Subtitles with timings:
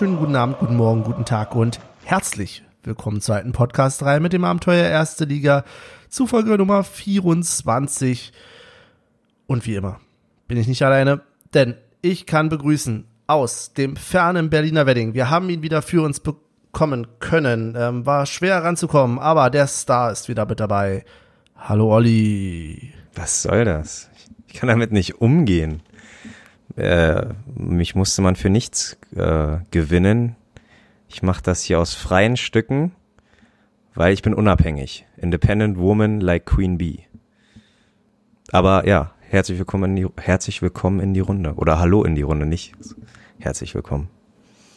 [0.00, 4.32] wunderschönen guten Abend, guten Morgen, guten Tag und herzlich willkommen zur alten Podcast 3 mit
[4.32, 5.64] dem Abenteuer Erste Liga
[6.08, 8.32] zu Folge Nummer 24.
[9.48, 9.98] Und wie immer
[10.46, 11.22] bin ich nicht alleine,
[11.52, 15.14] denn ich kann begrüßen aus dem fernen Berliner Wedding.
[15.14, 17.74] Wir haben ihn wieder für uns bekommen können.
[17.76, 21.04] Ähm, war schwer ranzukommen, aber der Star ist wieder mit dabei.
[21.56, 22.92] Hallo Olli.
[23.16, 24.08] Was soll das?
[24.46, 25.82] Ich kann damit nicht umgehen.
[26.78, 30.36] Äh, mich musste man für nichts äh, gewinnen.
[31.08, 32.92] Ich mache das hier aus freien Stücken,
[33.94, 35.04] weil ich bin unabhängig.
[35.16, 37.00] Independent Woman like Queen Bee.
[38.52, 41.54] Aber ja, herzlich willkommen in die, herzlich willkommen in die Runde.
[41.54, 42.74] Oder hallo in die Runde, nicht
[43.40, 44.08] herzlich willkommen.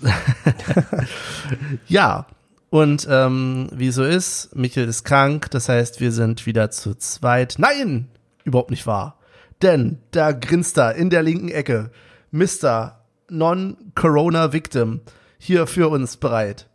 [1.88, 2.26] ja,
[2.72, 7.58] und ähm, wie so ist, Michael ist krank, das heißt, wir sind wieder zu zweit.
[7.60, 8.08] Nein,
[8.44, 9.21] überhaupt nicht wahr.
[9.62, 11.92] Denn da grinst er in der linken Ecke
[12.32, 13.00] Mr.
[13.30, 15.02] Non-Corona-Victim
[15.38, 16.68] hier für uns bereit.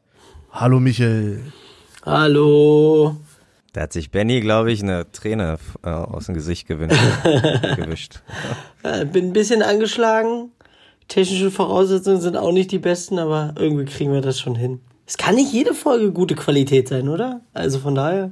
[0.53, 1.43] Hallo Michael.
[2.05, 3.17] Hallo.
[3.73, 6.99] Da hat sich Benny, glaube ich, eine Träne äh, aus dem Gesicht gewünscht,
[7.77, 8.23] gewischt.
[9.13, 10.53] Bin ein bisschen angeschlagen.
[11.09, 14.81] Technische Voraussetzungen sind auch nicht die besten, aber irgendwie kriegen wir das schon hin.
[15.07, 17.41] Es kann nicht jede Folge gute Qualität sein, oder?
[17.53, 18.31] Also von daher.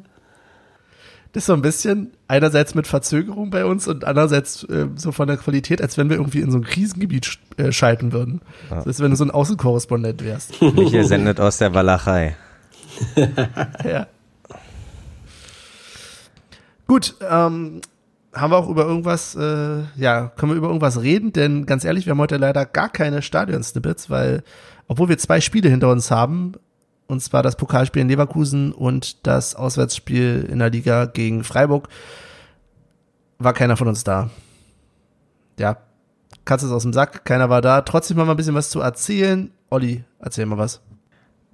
[1.34, 5.27] Das ist so ein bisschen einerseits mit Verzögerung bei uns und andererseits äh, so von
[5.27, 8.40] der Qualität, als wenn wir irgendwie in so ein Krisengebiet sch äh, schalten würden.
[8.70, 8.77] Ja.
[8.77, 10.62] Das ist, wenn du so ein Außenkorrespondent wärst.
[10.62, 12.36] Michael sendet aus der Walachei.
[13.84, 14.06] ja.
[16.86, 17.80] Gut, ähm,
[18.32, 21.33] haben wir auch über irgendwas, äh, ja, können wir über irgendwas reden?
[21.33, 24.45] Denn ganz ehrlich, wir haben heute leider gar keine Stadion-Snippets, weil,
[24.86, 26.52] obwohl wir zwei Spiele hinter uns haben,
[27.06, 31.88] und zwar das Pokalspiel in Leverkusen und das Auswärtsspiel in der Liga gegen Freiburg,
[33.38, 34.30] war keiner von uns da.
[35.58, 35.78] Ja,
[36.44, 37.82] Katze ist aus dem Sack, keiner war da.
[37.82, 39.50] Trotzdem haben wir ein bisschen was zu erzählen.
[39.70, 40.82] Olli, erzähl mal was.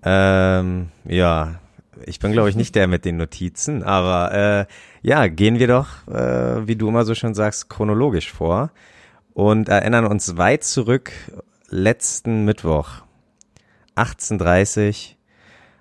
[0.03, 1.61] Ähm, ja,
[2.07, 4.67] ich bin, glaube ich, nicht der mit den Notizen, aber äh,
[5.03, 8.71] ja, gehen wir doch, äh, wie du immer so schön sagst, chronologisch vor
[9.35, 11.13] und erinnern uns weit zurück,
[11.69, 13.03] letzten Mittwoch,
[13.97, 15.17] 18.30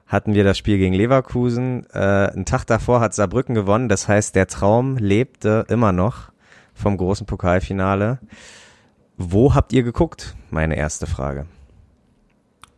[0.10, 1.86] hatten wir das Spiel gegen Leverkusen.
[1.94, 6.32] Äh, einen Tag davor hat Saarbrücken gewonnen, das heißt, der Traum lebte immer noch
[6.74, 8.20] vom großen Pokalfinale.
[9.18, 10.36] Wo habt ihr geguckt?
[10.50, 11.46] Meine erste Frage.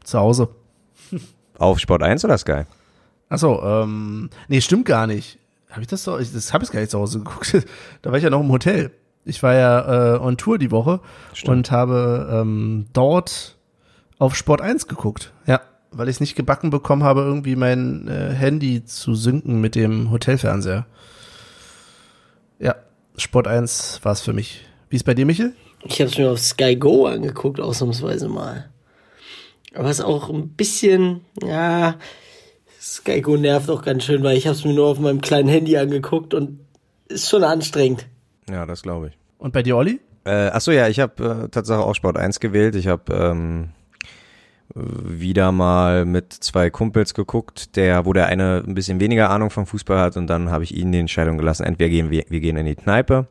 [0.03, 0.49] Zu Hause.
[1.57, 2.63] Auf Sport 1 oder Sky?
[3.29, 5.39] Achso, ähm, nee, stimmt gar nicht.
[5.69, 6.17] Habe ich das so?
[6.17, 7.65] Das habe ich gar nicht zu Hause geguckt.
[8.01, 8.91] da war ich ja noch im Hotel.
[9.23, 10.99] Ich war ja äh, on Tour die Woche
[11.33, 11.57] stimmt.
[11.57, 13.57] und habe ähm, dort
[14.17, 15.31] auf Sport 1 geguckt.
[15.45, 19.75] Ja, weil ich es nicht gebacken bekommen habe, irgendwie mein äh, Handy zu synken mit
[19.75, 20.85] dem Hotelfernseher.
[22.59, 22.75] Ja,
[23.17, 24.65] Sport 1 war es für mich.
[24.89, 25.53] Wie ist bei dir, Michel?
[25.83, 28.69] Ich habe es mir auf Sky Go angeguckt, ausnahmsweise mal.
[29.73, 31.95] Aber es ist auch ein bisschen, ja,
[32.79, 35.77] Skygo nervt auch ganz schön, weil ich habe es mir nur auf meinem kleinen Handy
[35.77, 36.59] angeguckt und
[37.07, 38.07] ist schon anstrengend.
[38.49, 39.17] Ja, das glaube ich.
[39.37, 39.99] Und bei dir, Olli?
[40.23, 42.75] Äh, achso, ja, ich habe äh, tatsächlich auch Sport 1 gewählt.
[42.75, 43.69] Ich habe ähm,
[44.75, 49.65] wieder mal mit zwei Kumpels geguckt, der, wo der eine ein bisschen weniger Ahnung vom
[49.65, 52.57] Fußball hat und dann habe ich ihnen die Entscheidung gelassen, entweder gehen wir, wir gehen
[52.57, 53.27] in die Kneipe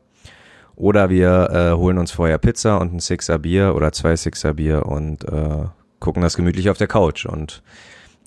[0.75, 4.85] oder wir äh, holen uns vorher Pizza und ein Sixer Bier oder zwei Sixer Bier
[4.85, 5.65] und äh,
[5.99, 7.63] gucken das gemütlich auf der Couch und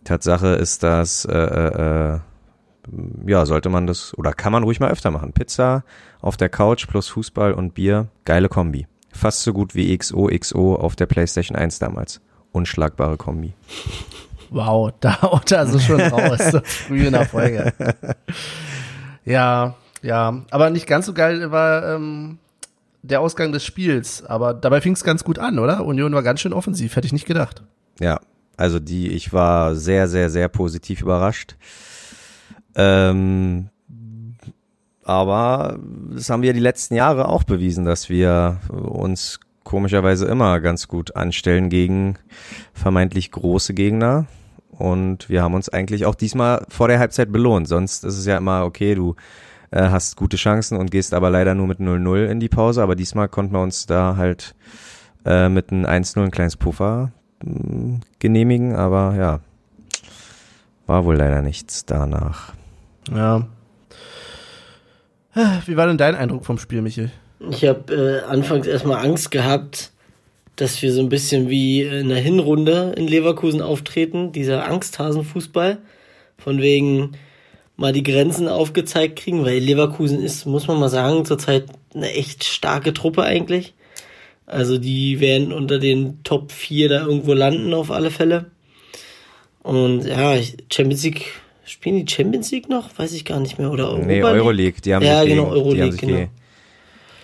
[0.05, 2.21] Tatsache ist, dass äh, äh, äh,
[3.27, 5.33] ja, sollte man das oder kann man ruhig mal öfter machen.
[5.33, 5.85] Pizza
[6.21, 8.87] auf der Couch plus Fußball und Bier, geile Kombi.
[9.13, 12.21] Fast so gut wie XOXO auf der PlayStation 1 damals.
[12.55, 13.53] Unschlagbare Kombi.
[14.51, 17.73] Wow, da haut er also schon raus, so früh in der Folge.
[19.27, 22.37] Ja, ja, aber nicht ganz so geil war ähm,
[23.03, 25.87] der Ausgang des Spiels, aber dabei fing es ganz gut an, oder?
[25.87, 27.63] Union war ganz schön offensiv, hätte ich nicht gedacht.
[28.01, 28.21] Ja,
[28.59, 31.57] also die, ich war sehr, sehr, sehr positiv überrascht.
[32.75, 33.71] Ähm,
[35.05, 35.79] aber
[36.11, 41.17] das haben wir die letzten Jahre auch bewiesen, dass wir uns komischerweise immer ganz gut
[41.17, 42.17] anstellen gegen
[42.73, 44.27] vermeintlich große Gegner.
[44.71, 47.69] Und wir haben uns eigentlich auch diesmal vor der Halbzeit belohnt.
[47.69, 49.15] Sonst ist es ja immer, okay, du
[49.71, 52.83] äh, hast gute Chancen und gehst aber leider nur mit 0-0 in die Pause.
[52.83, 54.55] Aber diesmal konnten wir uns da halt
[55.25, 57.13] äh, mit einem 1-0 ein kleines Puffer
[58.19, 59.41] genehmigen, aber ja,
[60.87, 62.53] war wohl leider nichts danach.
[63.13, 63.47] Ja.
[65.67, 67.11] Wie war denn dein Eindruck vom Spiel, Michael?
[67.51, 69.91] Ich habe äh, anfangs erstmal Angst gehabt,
[70.57, 75.79] dass wir so ein bisschen wie in der Hinrunde in Leverkusen auftreten, dieser Angsthasenfußball,
[76.39, 77.13] von wegen
[77.77, 82.45] mal die Grenzen aufgezeigt kriegen, weil Leverkusen ist, muss man mal sagen, zurzeit eine echt
[82.45, 83.75] starke Truppe eigentlich.
[84.47, 88.47] Also die werden unter den Top 4 da irgendwo landen auf alle Fälle.
[89.63, 90.37] Und ja,
[90.71, 91.33] Champions League,
[91.65, 92.97] spielen die Champions League noch?
[92.99, 93.71] Weiß ich gar nicht mehr.
[93.71, 94.81] Oder Europa Nee, Euroleague.
[94.83, 96.13] Die haben ja, sich genau, gegen, Euroleague, die haben sich, genau.
[96.19, 96.31] Gegen,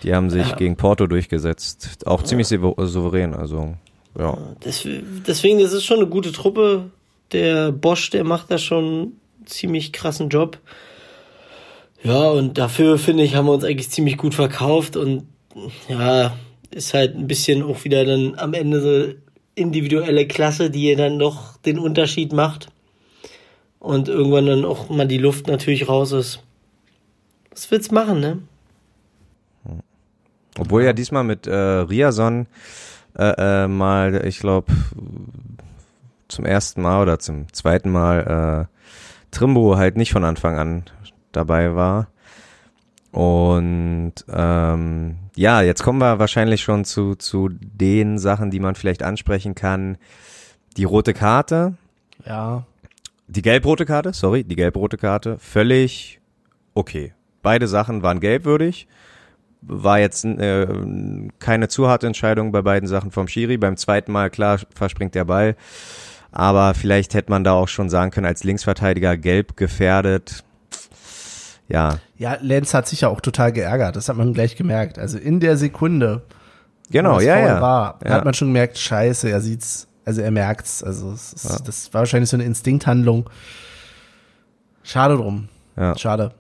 [0.03, 0.57] die haben sich Ja.
[0.57, 2.07] gegen Porto durchgesetzt.
[2.07, 3.75] Auch ziemlich souver- souverän, also
[4.19, 4.37] ja.
[4.65, 6.91] Deswegen, das ist schon eine gute Truppe.
[7.33, 9.17] Der Bosch, der macht da schon einen
[9.47, 10.59] ziemlich krassen Job.
[12.03, 15.25] Ja, und dafür, finde ich, haben wir uns eigentlich ziemlich gut verkauft und
[15.89, 16.35] ja,
[16.71, 19.15] ist halt ein bisschen auch wieder dann am Ende so
[19.55, 22.69] individuelle Klasse, die dann doch den Unterschied macht.
[23.79, 26.41] Und irgendwann dann auch mal die Luft natürlich raus ist.
[27.51, 28.39] Was willst machen, ne?
[30.61, 32.47] Obwohl ja diesmal mit äh, Riason
[33.19, 34.73] äh, äh, mal, ich glaube,
[36.29, 38.77] zum ersten Mal oder zum zweiten Mal äh,
[39.31, 40.85] Trimbo halt nicht von Anfang an
[41.33, 42.09] dabei war.
[43.13, 49.03] Und ähm, ja, jetzt kommen wir wahrscheinlich schon zu, zu den Sachen, die man vielleicht
[49.03, 49.97] ansprechen kann.
[50.77, 51.75] Die rote Karte,
[52.25, 52.65] Ja.
[53.27, 56.21] die gelb-rote Karte, sorry, die gelb-rote Karte, völlig
[56.75, 57.13] okay.
[57.43, 58.87] Beide Sachen waren gelbwürdig.
[59.63, 60.67] War jetzt äh,
[61.39, 63.59] keine zu harte Entscheidung bei beiden Sachen vom Schiri.
[63.59, 65.57] Beim zweiten Mal, klar, verspringt der Ball.
[66.33, 70.45] Aber vielleicht hätte man da auch schon sagen können, als Linksverteidiger gelb gefährdet.
[71.69, 73.97] Ja, Ja, Lenz hat sich ja auch total geärgert.
[73.97, 74.99] Das hat man gleich gemerkt.
[74.99, 76.23] Also in der Sekunde,
[76.89, 77.61] wo genau, ja, ja.
[77.61, 78.11] war, ja.
[78.11, 80.83] hat man schon gemerkt, scheiße, er sieht's, also er merkt's.
[80.83, 83.29] Also es ist, das war wahrscheinlich so eine Instinkthandlung.
[84.83, 85.49] Schade drum.
[85.77, 85.97] Ja.
[85.97, 86.33] Schade.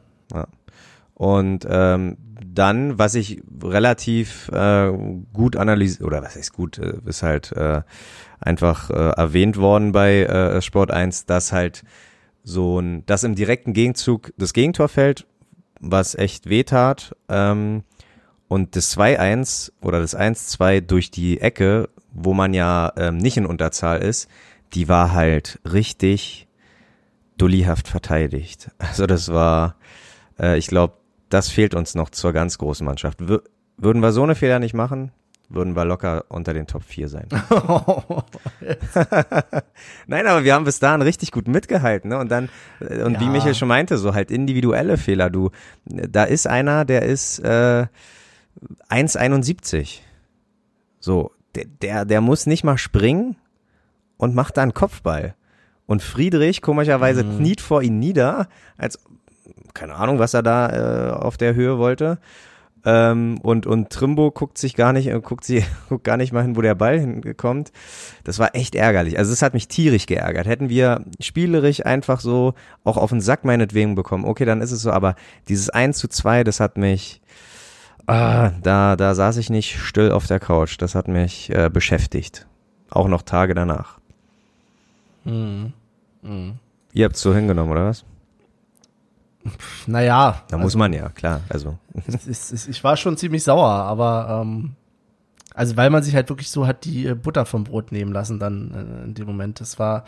[1.14, 2.16] Und ähm,
[2.60, 4.92] dann, was ich relativ äh,
[5.32, 7.80] gut analysiert, oder was heißt gut, äh, ist halt äh,
[8.38, 11.84] einfach äh, erwähnt worden bei äh, Sport 1, dass halt
[12.44, 15.26] so ein, dass im direkten Gegenzug das Gegentor fällt,
[15.80, 17.16] was echt wehtat.
[17.30, 17.82] Ähm,
[18.46, 23.46] und das 2-1 oder das 1-2 durch die Ecke, wo man ja ähm, nicht in
[23.46, 24.28] Unterzahl ist,
[24.74, 26.46] die war halt richtig
[27.38, 28.70] dullyhaft verteidigt.
[28.78, 29.76] Also das war,
[30.38, 30.99] äh, ich glaube,
[31.30, 33.26] das fehlt uns noch zur ganz großen Mannschaft.
[33.26, 33.42] Wür
[33.78, 35.10] würden wir so eine Fehler nicht machen,
[35.48, 37.26] würden wir locker unter den Top 4 sein.
[40.06, 42.18] Nein, aber wir haben bis dahin richtig gut mitgehalten, ne?
[42.18, 42.48] Und dann,
[42.80, 43.30] äh, und wie Ja.
[43.30, 45.30] Michael schon meinte, so halt individuelle Fehler.
[45.30, 45.50] Du,
[45.86, 47.86] da ist einer, der ist äh,
[48.88, 50.00] 1,71.
[50.98, 53.36] So, der, der, der muss nicht mal springen
[54.16, 55.34] und macht da einen Kopfball.
[55.86, 59.00] Und Friedrich komischerweise kniet vor ihn nieder, als
[59.74, 62.18] keine Ahnung, was er da äh, auf der Höhe wollte.
[62.84, 66.42] Ähm, und, und Trimbo guckt sich gar nicht, äh, guckt sie, guckt gar nicht mal
[66.42, 67.72] hin, wo der Ball hinkommt.
[68.24, 69.18] Das war echt ärgerlich.
[69.18, 70.46] Also es hat mich tierisch geärgert.
[70.46, 74.82] Hätten wir spielerisch einfach so auch auf den Sack meinetwegen bekommen, okay, dann ist es
[74.82, 75.14] so, aber
[75.48, 77.20] dieses 1 zu 2, das hat mich,
[78.06, 80.76] ah, da, da saß ich nicht still auf der Couch.
[80.78, 82.46] Das hat mich äh, beschäftigt.
[82.88, 83.98] Auch noch Tage danach.
[85.24, 85.72] Hm.
[86.22, 86.54] Hm.
[86.92, 88.04] Ihr habt es so hingenommen, oder was?
[89.86, 91.40] Naja, Da muss man ja, klar.
[91.48, 91.78] Also,
[92.26, 94.72] ist, es, ich war schon ziemlich sauer, aber ähm,
[95.54, 98.38] also weil man sich halt wirklich so hat die äh, Butter vom Brot nehmen lassen
[98.38, 98.70] dann
[99.02, 99.60] äh, in dem Moment.
[99.60, 100.04] Das war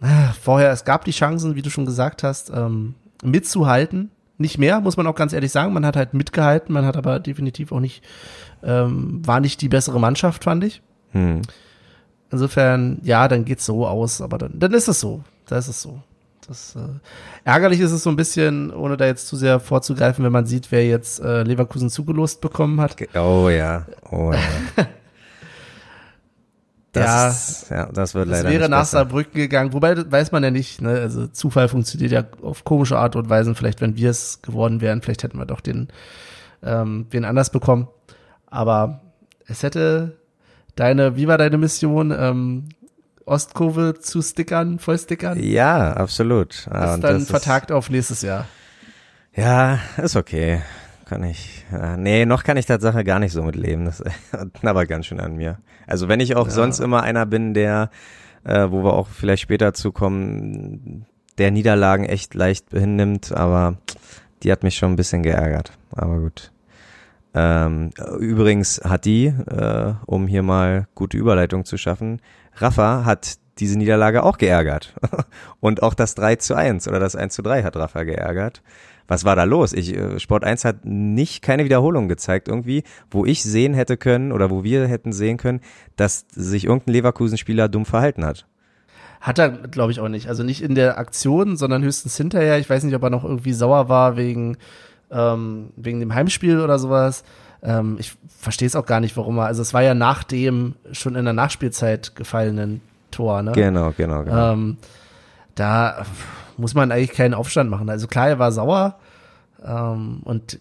[0.00, 4.10] äh, vorher, es gab die Chancen, wie du schon gesagt hast, ähm, mitzuhalten.
[4.38, 5.74] Nicht mehr, muss man auch ganz ehrlich sagen.
[5.74, 8.02] Man hat halt mitgehalten, man hat aber definitiv auch nicht,
[8.62, 10.82] ähm, war nicht die bessere Mannschaft, fand ich.
[11.12, 11.42] hm.
[12.32, 15.24] Insofern, ja, dann geht's so aus, aber dann, dann ist es so.
[15.46, 16.00] Da ist es so.
[16.50, 16.80] Das, äh,
[17.44, 20.72] ärgerlich ist es so ein bisschen, ohne da jetzt zu sehr vorzugreifen, wenn man sieht,
[20.72, 22.96] wer jetzt äh, Leverkusen zugelost bekommen hat.
[23.14, 24.86] Oh ja, oh ja.
[26.92, 28.98] Das, Ja, ja, das wird Das leider wäre nicht nach besser.
[28.98, 30.82] Saarbrücken gegangen, wobei das weiß man ja nicht.
[30.82, 30.90] Ne?
[30.90, 33.54] Also Zufall funktioniert ja auf komische Art und Weise.
[33.54, 35.86] Vielleicht, wenn wir es geworden wären, vielleicht hätten wir doch den
[36.64, 37.86] ähm, wen anders bekommen.
[38.46, 39.02] Aber
[39.46, 40.16] es hätte
[40.74, 42.10] deine, wie war deine Mission?
[42.10, 42.64] Ähm,
[43.30, 45.42] Ostkurve zu stickern, voll stickern?
[45.42, 46.66] Ja, absolut.
[46.66, 48.46] Ja, Das und dann das vertagt auf nächstes Jahr.
[49.32, 50.60] Ist, ja, ist okay.
[51.06, 51.64] Kann ich.
[51.72, 53.84] Ja, nee, noch kann ich Tatsache gar nicht so mit leben.
[53.84, 54.02] Das
[54.62, 55.58] aber ganz schön an mir.
[55.86, 56.52] Also wenn ich auch Ja.
[56.52, 57.90] sonst immer einer bin, der,
[58.44, 61.06] äh, wo wir auch vielleicht später zukommen,
[61.38, 63.76] der Niederlagen echt leicht hinnimmt, aber
[64.42, 65.72] die hat mich schon ein bisschen geärgert.
[65.92, 66.52] Aber gut.
[67.32, 72.20] Ähm, übrigens hat die, äh, um hier mal gute Überleitung zu schaffen,
[72.60, 74.94] Rafa hat diese Niederlage auch geärgert.
[75.60, 78.62] Und auch das 3 zu 1 oder das 1 zu 3 hat Rafa geärgert.
[79.06, 79.72] Was war da los?
[79.72, 84.30] Ich, äh, Sport 1 hat nicht keine Wiederholung gezeigt irgendwie, wo ich sehen hätte können
[84.30, 85.60] oder wo wir hätten sehen können,
[85.96, 88.46] dass sich irgendein Leverkusen-Spieler dumm verhalten hat.
[89.20, 90.28] Hat er, glaube ich, auch nicht.
[90.28, 92.58] Also nicht in der Aktion, sondern höchstens hinterher.
[92.58, 94.56] Ich weiß nicht, ob er noch irgendwie sauer war wegen,
[95.10, 97.24] ähm, wegen dem Heimspiel oder sowas.
[97.62, 100.74] Ähm, ich verstehe es auch gar nicht, warum er, also es war ja nach dem
[100.92, 103.52] schon in der Nachspielzeit gefallenen Tor, ne?
[103.52, 104.52] Genau, genau, genau.
[104.52, 104.78] Ähm,
[105.54, 106.06] da
[106.56, 107.90] muss man eigentlich keinen Aufstand machen.
[107.90, 108.98] Also klar, er war sauer
[109.64, 110.60] ähm, und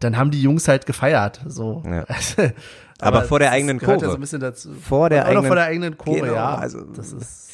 [0.00, 1.40] dann haben die Jungs halt gefeiert.
[1.46, 1.82] So.
[1.84, 2.04] Ja.
[3.00, 4.04] aber, vor der eigenen Kurve.
[4.04, 4.70] Ja so ein bisschen dazu.
[4.80, 6.54] Vor der eigenen- vor der eigenen Kurve, Genau, ja.
[6.54, 7.50] also- das ist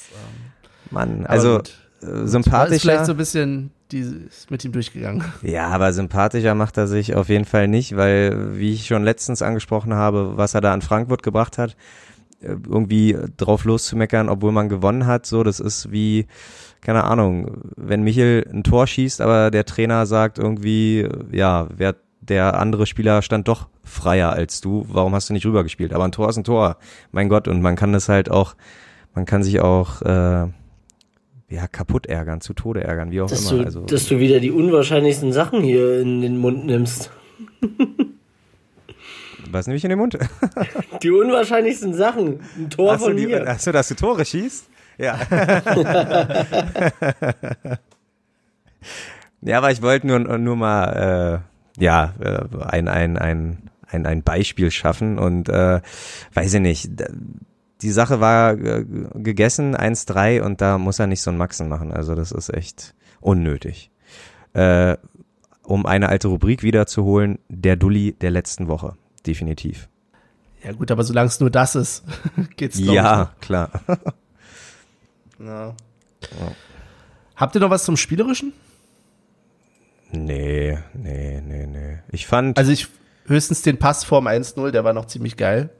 [0.90, 1.68] Mann, aber also gut.
[2.02, 3.04] äh, ist vielleicht sympathischer.
[3.06, 3.70] so ein bisschen
[4.00, 5.24] ist mit ihm durchgegangen.
[5.42, 9.42] Ja, aber sympathischer macht er sich auf jeden Fall nicht, weil, wie ich schon letztens
[9.42, 11.76] angesprochen habe, was er da an Frankfurt gebracht hat,
[12.40, 16.26] äh, irgendwie drauf loszumeckern, obwohl man gewonnen hat, so, das ist wie,
[16.80, 22.58] keine Ahnung, wenn Michel ein Tor schießt, aber der Trainer sagt irgendwie, ja, wer, der
[22.58, 25.92] andere Spieler stand doch freier als du, warum hast du nicht rübergespielt?
[25.92, 26.76] Aber ein Tor ist ein Tor,
[27.10, 28.54] mein Gott, und man kann das halt auch,
[29.14, 30.48] man kann sich auch, äh,
[31.52, 33.60] ja, kaputt ärgern, zu Tode ärgern, wie auch Dass immer.
[33.60, 37.10] du, also, dass du wieder die unwahrscheinlichsten Sachen hier in den Mund nimmst.
[39.50, 40.18] was nehme ich in den Mund?
[41.02, 42.40] Die unwahrscheinlichsten Sachen.
[42.56, 43.44] Ein Tor Achso, von die, mir.
[43.46, 44.70] achso, dass du Tore schießt?
[44.98, 45.18] Ja.
[49.42, 51.42] ja, aber ich wollte nur, nur mal,
[51.76, 55.80] äh, ja, äh, ein, ein, ein, ein, ein Beispiel schaffen und, äh,
[56.34, 56.90] weiß ich nicht,
[57.82, 58.84] die Sache war äh,
[59.14, 61.92] gegessen, 1-3 und da muss er nicht so ein Maxen machen.
[61.92, 63.90] Also das ist echt unnötig.
[64.54, 64.96] Äh,
[65.64, 68.96] um eine alte Rubrik wiederzuholen, der Dulli der letzten Woche.
[69.26, 69.88] Definitiv.
[70.64, 72.04] Ja gut, aber solange es nur das ist,
[72.56, 73.70] geht's glaub Ja, klar.
[75.38, 75.44] ich.
[75.44, 75.74] Ja.
[77.34, 78.52] Habt ihr noch was zum Spielerischen?
[80.12, 81.98] Nee, nee, nee, nee.
[82.10, 82.88] Ich fand, Also ich
[83.26, 85.70] höchstens den Pass vorm 1-0, der war noch ziemlich geil.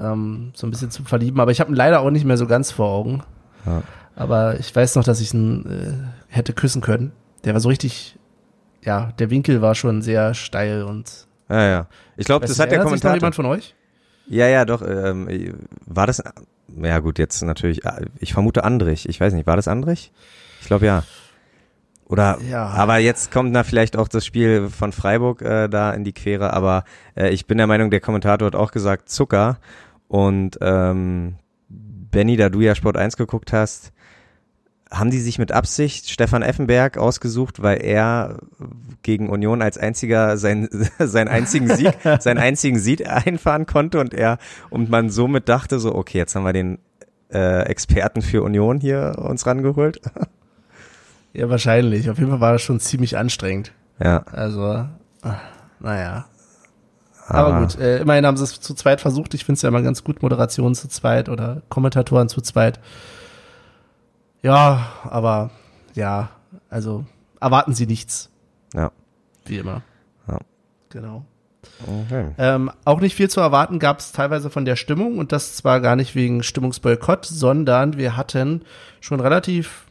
[0.00, 2.46] Ähm, so ein bisschen zum Verlieben, aber ich habe ihn leider auch nicht mehr so
[2.46, 3.22] ganz vor Augen.
[3.66, 3.82] Ja.
[4.16, 7.12] Aber ich weiß noch, dass ich ihn äh, hätte küssen können.
[7.44, 8.18] Der war so richtig,
[8.82, 11.26] ja, der Winkel war schon sehr steil und.
[11.48, 11.86] ja, ja.
[12.16, 13.16] Ich glaube, das hat der erinnert sich noch Kommentator.
[13.16, 13.74] jemand von euch?
[14.28, 14.82] Ja, ja, doch.
[14.82, 16.22] Ähm, war das?
[16.76, 17.84] Ja, gut, jetzt natürlich.
[17.84, 19.08] äh, Ich vermute Andrich.
[19.08, 20.12] Ich weiß nicht, war das Andrich?
[20.60, 21.02] Ich glaube ja.
[22.06, 22.66] Oder, Ja.
[22.68, 26.52] aber jetzt kommt da vielleicht auch das Spiel von Freiburg äh, da in die Quere.
[26.52, 26.84] Aber
[27.16, 29.58] äh, ich bin der Meinung, der Kommentator hat auch gesagt Zucker.
[30.10, 31.36] Und ähm,
[31.68, 33.92] Benny, da du ja Sport 1 geguckt hast,
[34.90, 38.38] haben die sich mit Absicht Stefan Effenberg ausgesucht, weil er
[39.02, 44.38] gegen Union als einziger sein, seinen einzigen Sieg, seinen einzigen Sieg einfahren konnte und er
[44.68, 46.78] und man somit dachte so, okay, jetzt haben wir den
[47.32, 50.00] äh, Experten für Union hier uns rangeholt.
[51.32, 52.10] Ja, wahrscheinlich.
[52.10, 53.70] Auf jeden Fall war das schon ziemlich anstrengend.
[54.02, 54.64] Ja, Also,
[55.22, 55.36] ah,
[55.78, 56.26] naja.
[57.30, 59.34] Aber gut, äh, immerhin haben sie es zu zweit versucht.
[59.34, 62.80] Ich finde es ja immer ganz gut, Moderation zu zweit oder Kommentatoren zu zweit.
[64.42, 65.50] Ja, aber
[65.94, 66.30] ja,
[66.68, 67.04] also
[67.40, 68.30] erwarten Sie nichts,
[68.74, 68.90] ja.
[69.44, 69.82] wie immer.
[70.26, 70.38] Ja.
[70.88, 71.24] Genau.
[71.86, 72.30] Okay.
[72.38, 75.80] Ähm, auch nicht viel zu erwarten gab es teilweise von der Stimmung und das zwar
[75.80, 78.62] gar nicht wegen Stimmungsboykott, sondern wir hatten
[79.00, 79.86] schon relativ,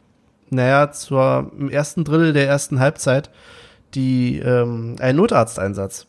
[0.50, 3.30] naja, zur, im ersten Drittel der ersten Halbzeit
[3.94, 6.06] die, ähm, einen Notarzteinsatz.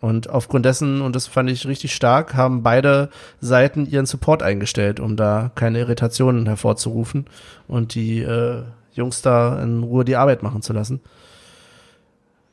[0.00, 4.98] Und aufgrund dessen, und das fand ich richtig stark, haben beide Seiten ihren Support eingestellt,
[4.98, 7.26] um da keine Irritationen hervorzurufen
[7.68, 8.62] und die äh,
[8.94, 11.00] Jungs da in Ruhe die Arbeit machen zu lassen.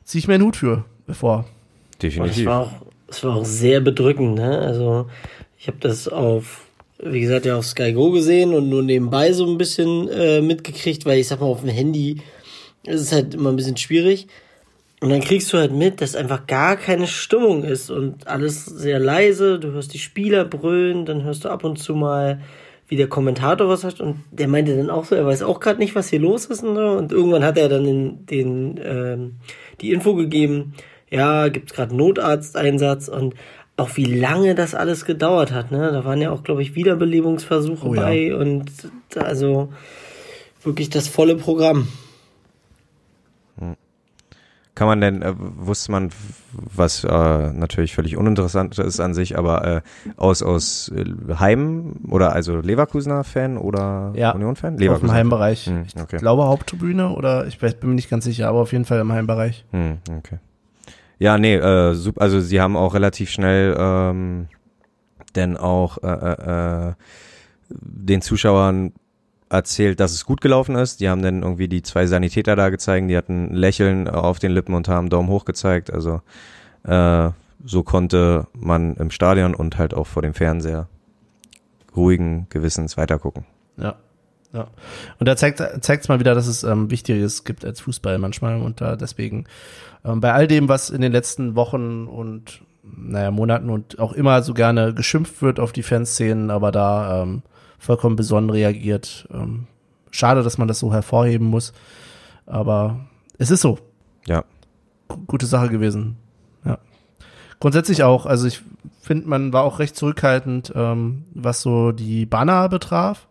[0.04, 1.38] Zieh ich mir einen Hut für, bevor.
[1.38, 1.46] Und
[1.94, 2.46] es Definitiv.
[2.46, 2.72] war auch,
[3.08, 4.60] es war auch sehr bedrückend, ne?
[4.60, 5.08] Also
[5.58, 6.66] ich habe das auf,
[7.00, 11.06] wie gesagt, ja auf Sky Go gesehen und nur nebenbei so ein bisschen äh, mitgekriegt,
[11.06, 12.22] weil ich sag mal, auf dem Handy
[12.84, 14.28] ist es halt immer ein bisschen schwierig.
[15.00, 19.00] Und dann kriegst du halt mit, dass einfach gar keine Stimmung ist und alles sehr
[19.00, 19.60] leise.
[19.60, 22.42] Du hörst die Spieler brüllen, dann hörst du ab und zu mal,
[22.88, 24.02] wie der Kommentator was sagt.
[24.02, 26.64] Und der meinte dann auch so, er weiß auch gerade nicht, was hier los ist.
[26.64, 26.82] Und, so.
[26.82, 29.36] und irgendwann hat er dann den, den, ähm,
[29.82, 30.74] die Info gegeben,
[31.12, 33.36] ja, gibt's gerade Notarzteinsatz und
[33.78, 35.72] auch wie lange das alles gedauert hat.
[35.72, 35.92] Ne?
[35.92, 38.02] Da waren ja auch, glaube ich, Wiederbelebungsversuche Oh ja.
[38.02, 38.72] bei und
[39.16, 39.72] also
[40.64, 41.88] wirklich das volle Programm.
[44.78, 46.12] Kann man denn, äh, wusste man,
[46.54, 47.08] was äh,
[47.52, 49.82] natürlich völlig uninteressant ist an sich, aber äh,
[50.18, 51.04] aus, aus äh,
[51.40, 54.76] Heim oder also Leverkusener Fan oder Ja, Union-Fan?
[54.90, 55.12] Auf dem.
[55.12, 55.66] Heimbereich.
[55.66, 56.18] Hm, Ich okay.
[56.18, 59.66] glaube Haupttribüne oder ich bin mir nicht ganz sicher, aber auf jeden Fall im Heimbereich.
[59.72, 60.38] Hm, okay.
[61.18, 64.48] Ja, nee, äh, super, also sie haben auch relativ schnell ähm,
[65.36, 66.94] denn auch äh, äh, äh,
[67.70, 68.94] den Zuschauern
[69.50, 71.00] erzählt, dass es gut gelaufen ist.
[71.00, 74.74] Die haben dann irgendwie die zwei Sanitäter da gezeigt, die hatten Lächeln auf den Lippen
[74.74, 75.92] und haben Daumen hoch gezeigt.
[75.92, 76.22] Also
[76.84, 77.30] äh,
[77.64, 80.88] so konnte man im Stadion und halt auch vor dem Fernseher
[81.96, 83.46] ruhigen Gewissens weitergucken.
[83.78, 83.96] Ja.
[84.54, 84.68] Ja.
[85.20, 88.80] Und da zeigt es mal wieder, dass es ähm, Wichtiges gibt als Fußball manchmal und
[88.80, 89.46] da deswegen
[90.06, 94.42] ähm, bei all dem, was in den letzten Wochen und naja, Monaten und auch immer
[94.44, 97.44] so gerne geschimpft wird auf die Fanszenen, aber da ähm,
[97.78, 99.28] vollkommen besonnen reagiert.
[99.32, 99.68] Ähm,
[100.12, 101.74] schade, dass man das so hervorheben muss,
[102.46, 103.00] aber
[103.38, 103.80] es ist so.
[104.26, 104.44] Ja.
[105.10, 106.18] G gute Sache gewesen.
[106.66, 106.80] Ja.
[107.60, 108.62] Grundsätzlich auch, also ich
[109.02, 113.28] finde, man war auch recht zurückhaltend, ähm, was so die Banner betraf.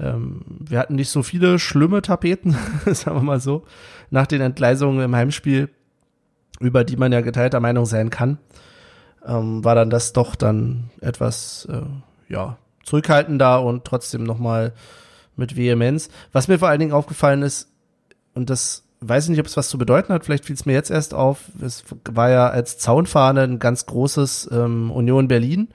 [0.00, 2.56] Ähm, wir hatten nicht so viele schlimme Tapeten,
[2.86, 3.64] sagen wir mal so,
[4.10, 5.70] nach den Entgleisungen im Heimspiel,
[6.60, 8.38] über die man ja geteilter Meinung sein kann,
[9.24, 14.72] ähm, war dann das doch dann etwas, äh, ja, zurückhaltender und trotzdem nochmal
[15.36, 16.08] mit Vehemenz.
[16.32, 17.68] Was mir vor allen Dingen aufgefallen ist,
[18.34, 20.72] und das weiß ich nicht, ob es was zu bedeuten hat, vielleicht fiel es mir
[20.72, 25.68] jetzt erst auf, es war ja als Zaunfahne ein ganz großes ähm, Union Berlin,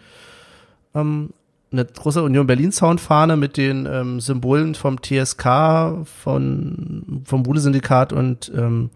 [0.93, 1.29] ähm,
[1.71, 8.51] eine große Union Berlin Zaunfahne mit den ähm, Symbolen vom TSK, von, vom Bude-Syndikat und
[8.55, 8.91] ähm,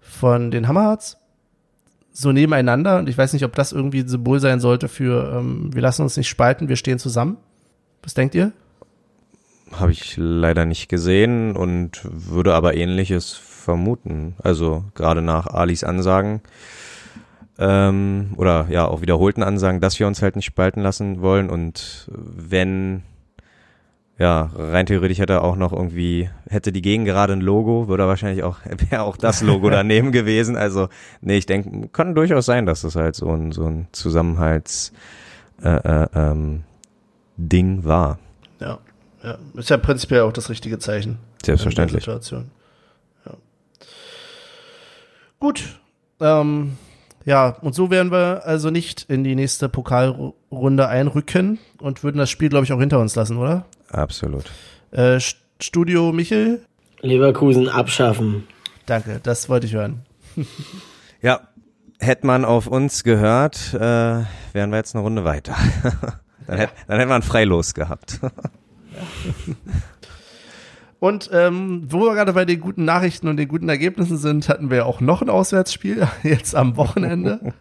[0.00, 1.19] von den Hammerhards
[2.12, 5.70] so nebeneinander und ich weiß nicht, ob das irgendwie ein Symbol sein sollte für ähm,
[5.72, 7.36] wir lassen uns nicht spalten, wir stehen zusammen.
[8.02, 8.52] Was denkt ihr?
[9.72, 14.34] Habe ich leider nicht gesehen und würde aber ähnliches vermuten.
[14.42, 16.40] Also gerade nach Alis Ansagen
[17.58, 22.10] ähm, oder ja auch wiederholten Ansagen, dass wir uns halt nicht spalten lassen wollen und
[22.10, 23.02] wenn
[24.20, 28.02] ja, rein theoretisch hätte er auch noch irgendwie, hätte die Gegend gerade ein Logo, würde
[28.02, 28.58] er wahrscheinlich auch,
[28.90, 30.58] wäre auch das Logo daneben gewesen.
[30.58, 30.90] Also,
[31.22, 34.92] nee, ich denke, kann durchaus sein, dass das halt so ein, so ein Zusammenhalts,
[35.62, 36.64] äh, äh, ähm,
[37.38, 38.18] Ding war.
[38.60, 38.78] Ja,
[39.22, 39.38] ja.
[39.54, 41.16] Ist ja prinzipiell auch das richtige Zeichen.
[41.42, 42.04] Selbstverständlich.
[42.04, 42.50] Situation.
[43.24, 43.32] Ja.
[45.38, 45.80] Gut.
[46.20, 46.76] Ähm,
[47.24, 52.28] ja, und so werden wir also nicht in die nächste Pokalrunde einrücken und würden das
[52.28, 53.64] Spiel, glaube ich, auch hinter uns lassen, oder?
[53.90, 54.44] Absolut.
[54.92, 55.20] Äh,
[55.60, 56.64] Studio Michel?
[57.00, 58.46] Leverkusen abschaffen.
[58.86, 60.02] Danke, das wollte ich hören.
[61.22, 61.40] ja,
[61.98, 65.54] hätte man auf uns gehört, äh, wären wir jetzt eine Runde weiter.
[66.46, 68.20] dann, hätt, dann hätten wir ein Freilos gehabt.
[70.98, 74.70] Und ähm, wo wir gerade bei den guten Nachrichten und den guten Ergebnissen sind, hatten
[74.70, 77.54] wir auch noch ein Auswärtsspiel, jetzt am Wochenende.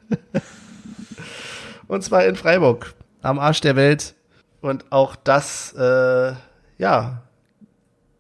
[1.88, 4.13] und zwar in Freiburg, am Arsch der Welt.
[4.62, 6.34] Und auch das, äh,
[6.78, 7.22] ja,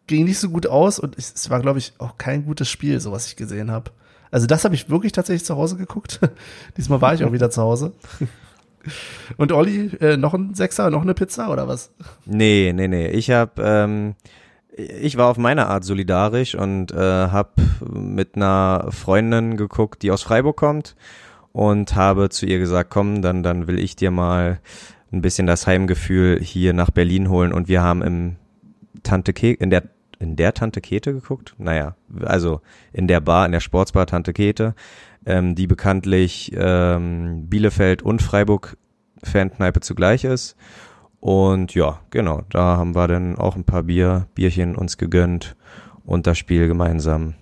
[0.07, 3.11] ging nicht so gut aus und es war, glaube ich, auch kein gutes Spiel, so
[3.11, 3.91] was ich gesehen habe.
[4.31, 6.19] Also das habe ich wirklich tatsächlich zu Hause geguckt.
[6.77, 7.93] Diesmal war ich auch wieder zu Hause.
[9.37, 11.91] Und Olli, äh, noch ein Sechser, noch eine Pizza oder was?
[12.25, 13.07] Nee, nee, nee.
[13.09, 14.15] Ich habe, ähm,
[14.71, 17.49] ich war auf meine Art solidarisch und äh, habe
[17.91, 20.95] mit einer Freundin geguckt, die aus Freiburg kommt
[21.51, 24.59] und habe zu ihr gesagt, komm, dann, dann will ich dir mal
[25.11, 28.35] ein bisschen das Heimgefühl hier nach Berlin holen und wir haben im
[29.03, 29.83] Tante Ke in der
[30.19, 31.55] in der Tante Kete geguckt?
[31.57, 34.75] Naja, also in der Bar, in der Sportsbar Tante Kete,
[35.25, 38.77] ähm, die bekanntlich ähm, Bielefeld und Freiburg
[39.23, 40.55] Fankneipe zugleich ist.
[41.21, 45.55] Und ja, genau, da haben wir dann auch ein paar Bier, Bierchen uns gegönnt
[46.05, 47.33] und das Spiel gemeinsam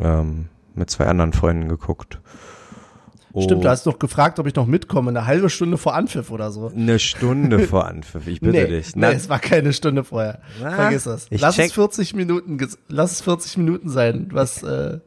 [0.00, 2.20] ähm, mit zwei anderen Freunden geguckt.
[3.38, 6.50] Stimmt, du hast doch gefragt, ob ich noch mitkomme, eine halbe Stunde vor Anpfiff oder
[6.50, 6.72] so.
[6.74, 8.96] Eine Stunde vor Anpfiff, ich bitte nee, dich.
[8.96, 10.40] Na, nee, es war keine Stunde vorher.
[10.60, 11.28] Na, Vergiss das.
[11.30, 14.98] Lass es 40 Minuten, lass es 40 Minuten sein, was äh,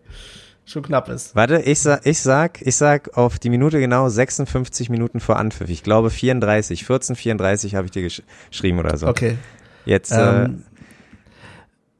[0.65, 1.35] schon knapp ist.
[1.35, 5.69] Warte, ich sag, ich sag, ich sag auf die Minute genau 56 Minuten vor Anpfiff.
[5.69, 9.07] Ich glaube 34, 14, 34 habe ich dir gesch geschrieben oder so.
[9.07, 9.37] Okay.
[9.85, 10.11] Jetzt.
[10.11, 10.63] Äh, ähm,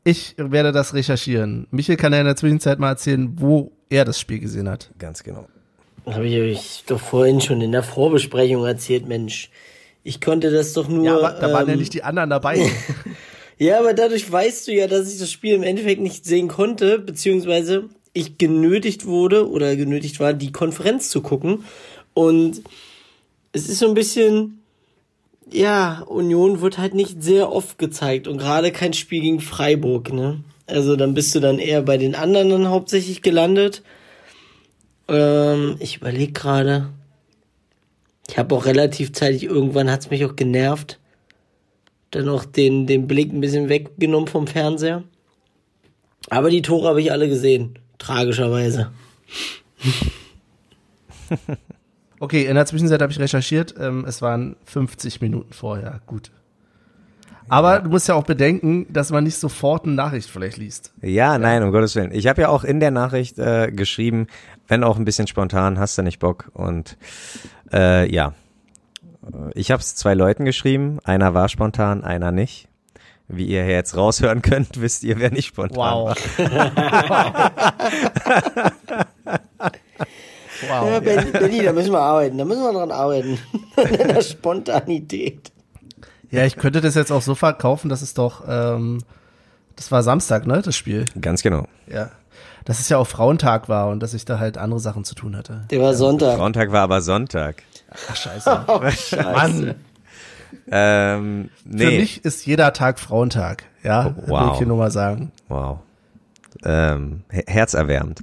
[0.05, 1.67] äh, ich werde das recherchieren.
[1.71, 4.91] Michael kann ja in der Zwischenzeit mal erzählen, wo er das Spiel gesehen hat.
[4.99, 5.47] Ganz genau.
[6.05, 9.49] Habe ich euch doch vorhin schon in der Vorbesprechung erzählt, Mensch.
[10.03, 11.05] Ich konnte das doch nur.
[11.05, 12.69] Ja, aber da waren ähm, ja nicht die anderen dabei.
[13.57, 16.99] ja, aber dadurch weißt du ja, dass ich das Spiel im Endeffekt nicht sehen konnte,
[16.99, 21.63] beziehungsweise ich genötigt wurde oder genötigt war, die Konferenz zu gucken.
[22.13, 22.61] Und
[23.53, 24.59] es ist so ein bisschen,
[25.49, 30.43] ja, Union wird halt nicht sehr oft gezeigt und gerade kein Spiel gegen Freiburg, ne?
[30.67, 33.83] Also dann bist du dann eher bei den anderen dann hauptsächlich gelandet.
[35.13, 36.89] Ähm, ich überlege gerade.
[38.27, 40.99] Ich habe auch relativ zeitig, irgendwann hat's mich auch genervt.
[42.11, 45.03] Dann auch den, den Blick ein bisschen weggenommen vom Fernseher.
[46.29, 47.79] Aber die Tore habe ich alle gesehen.
[47.97, 48.91] Tragischerweise.
[52.19, 53.75] okay, in der Zwischenzeit habe ich recherchiert.
[53.79, 56.01] Ähm, es waren 50 Minuten vorher.
[56.05, 56.31] Gut.
[57.53, 60.91] Aber du musst ja auch bedenken, dass man nicht sofort eine Nachricht vielleicht liest.
[61.03, 62.11] Ja, nein, um Gottes Willen.
[62.11, 64.25] Ich habe ja auch in der Nachricht äh, geschrieben,
[64.67, 66.49] wenn auch ein bisschen spontan, hast du nicht Bock.
[66.53, 66.97] Und
[67.71, 68.33] äh, ja,
[69.53, 70.97] ich habe es zwei Leuten geschrieben.
[71.03, 72.69] Einer war spontan, einer nicht.
[73.27, 76.17] Wie ihr jetzt raushören könnt, wisst ihr, wer nicht spontan wow.
[76.39, 79.01] war.
[80.69, 80.89] Wow.
[80.89, 83.37] Ja, Benny, da müssen wir arbeiten, da müssen wir dran arbeiten.
[83.75, 85.51] An der Spontanität.
[86.33, 88.99] Ja, ich könnte das jetzt auch so verkaufen, dass es doch, ähm,
[89.75, 91.05] das war Samstag, ne, das Spiel.
[91.19, 91.67] Ganz genau.
[91.87, 92.09] Ja.
[92.65, 95.35] Dass es ja auch Frauentag war und dass ich da halt andere Sachen zu tun
[95.35, 95.65] hatte.
[95.69, 96.37] Der war Sonntag.
[96.37, 97.63] Frauentag war aber Sonntag.
[98.09, 98.63] Ach, scheiße.
[98.67, 99.15] Oh, scheiße.
[99.33, 99.75] Mann.
[100.71, 101.85] Ähm, nee.
[101.85, 103.63] Für mich ist jeder Tag Frauentag.
[103.83, 104.41] Ja, Oh, wow.
[104.45, 105.31] will ich hier nur mal sagen.
[105.49, 105.79] Wow.
[106.63, 108.21] Ähm, he- herzerwärmend.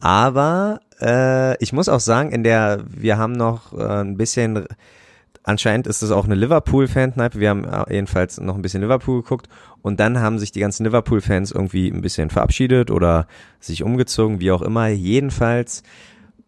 [0.00, 4.66] Aber äh, ich muss auch sagen, in der, wir haben noch äh, ein bisschen,
[5.50, 9.48] anscheinend ist es auch eine Liverpool-Fan-Kneipe, wir haben äh, jedenfalls noch ein bisschen Liverpool geguckt
[9.82, 13.26] und dann haben sich die ganzen Liverpool-Fans irgendwie ein bisschen verabschiedet oder
[13.58, 14.88] sich umgezogen, wie auch immer.
[14.88, 15.82] Jedenfalls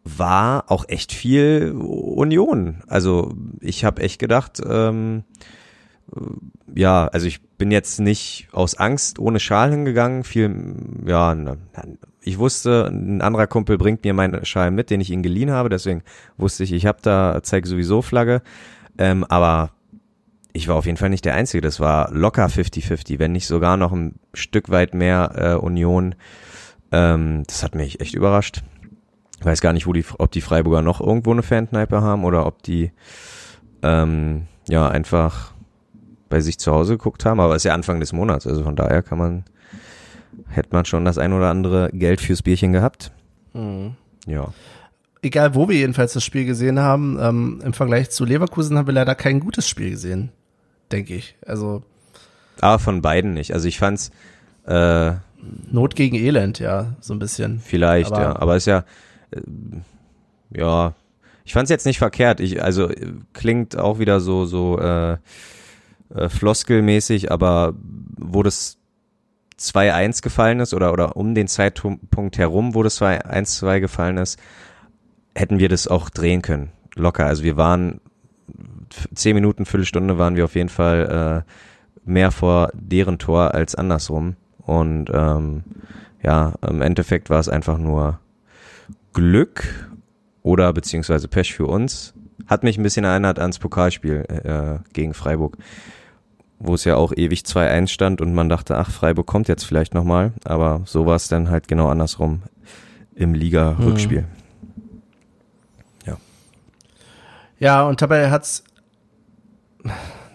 [0.05, 2.83] war auch echt viel Union.
[2.87, 5.25] Also ich habe echt gedacht, ähm,
[6.75, 10.25] ja, also ich bin jetzt nicht aus Angst ohne Schal hingegangen.
[10.25, 10.75] Viel,
[11.07, 11.37] ja,
[12.21, 15.69] ich wusste, ein anderer Kumpel bringt mir meinen Schal mit, den ich ihm geliehen habe.
[15.69, 16.03] Deswegen
[16.37, 18.43] wusste ich, ich habe da, zeige sowieso Flagge.
[18.99, 19.71] Ähm, aber
[20.53, 21.61] ich war auf jeden Fall nicht der Einzige.
[21.61, 26.15] Das war locker 50-50, wenn nicht sogar noch ein Stück weit mehr äh, Union.
[26.91, 28.63] Ähm, das hat mich echt überrascht.
[29.41, 32.47] Ich weiß gar nicht, wo die, ob die Freiburger noch irgendwo eine Fankneipe haben oder
[32.47, 32.93] ob die
[33.83, 35.53] ähm, ja einfach
[36.29, 38.77] bei sich zu Hause geguckt haben, aber es ist ja Anfang des Monats, also von
[38.77, 39.45] daher kann man,
[40.49, 43.13] hätte man schon das ein oder andere Geld fürs Bierchen gehabt.
[43.53, 43.97] Mhm.
[44.27, 44.53] Ja.
[45.23, 48.95] Egal, wo wir jedenfalls das Spiel gesehen haben, ähm, im Vergleich zu Leverkusen haben wir
[48.95, 50.31] leider kein gutes Spiel gesehen,
[50.91, 51.37] denke ich.
[51.47, 51.83] Also
[52.61, 53.55] Aber von beiden nicht.
[53.55, 54.11] Also ich fand's
[54.67, 55.13] äh,
[55.71, 57.61] Not gegen Elend, ja, so ein bisschen.
[57.65, 58.37] vielleicht, Aber- ja.
[58.37, 58.85] Aber ist ja,
[59.31, 59.41] äh,
[60.51, 60.95] ja,
[61.45, 62.41] ich fand's jetzt nicht verkehrt.
[62.41, 62.91] Ich, also
[63.33, 65.13] klingt auch wieder so, so äh,
[66.15, 67.75] äh, floskelmäßig, aber
[68.19, 68.77] wo das
[69.59, 74.39] 2-1 gefallen ist oder, oder um den Zeitpunkt herum, wo das 2-1-2 gefallen ist,
[75.35, 76.71] hätten wir das auch drehen können.
[76.95, 77.27] Locker.
[77.27, 78.01] Also wir waren
[79.15, 84.37] zehn Minuten, Viertelstunde waren wir auf jeden Fall äh, mehr vor deren Tor als andersrum.
[84.59, 85.65] Und ähm,
[86.23, 88.21] ja, im Endeffekt war es einfach nur
[89.13, 89.65] Glück
[90.43, 92.15] oder beziehungsweise Pech für uns.
[92.47, 95.57] Hat mich ein bisschen erinnert ans Pokalspiel äh, gegen Freiburg,
[96.59, 99.95] wo es ja auch ewig 2-1 stand und man dachte, ach, Freiburg kommt jetzt vielleicht
[99.95, 100.33] nochmal.
[100.45, 102.43] Aber so war es dann halt genau andersrum
[103.15, 104.25] im Liga-Rückspiel.
[107.63, 108.65] Ja, und dabei hat's,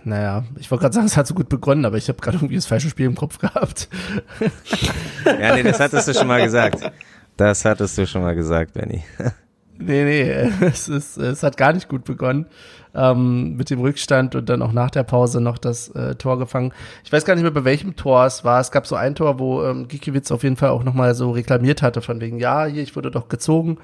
[0.06, 2.56] naja, ich wollte gerade sagen, es hat so gut begonnen, aber ich habe gerade irgendwie
[2.56, 3.90] das falsche Spiel im Kopf gehabt.
[5.26, 6.90] Ja, nee, das hattest du schon mal gesagt.
[7.36, 9.04] Das hattest du schon mal gesagt, Benny.
[9.80, 12.48] Nee, nee, es, ist, es hat gar nicht gut begonnen.
[12.96, 16.74] Ähm, mit dem Rückstand und dann auch nach der Pause noch das äh, Tor gefangen.
[17.04, 18.60] Ich weiß gar nicht mehr, bei welchem Tor es war.
[18.60, 21.84] Es gab so ein Tor, wo ähm, Gikiewicz auf jeden Fall auch nochmal so reklamiert
[21.84, 23.78] hatte, von wegen, ja, hier, ich wurde doch gezogen.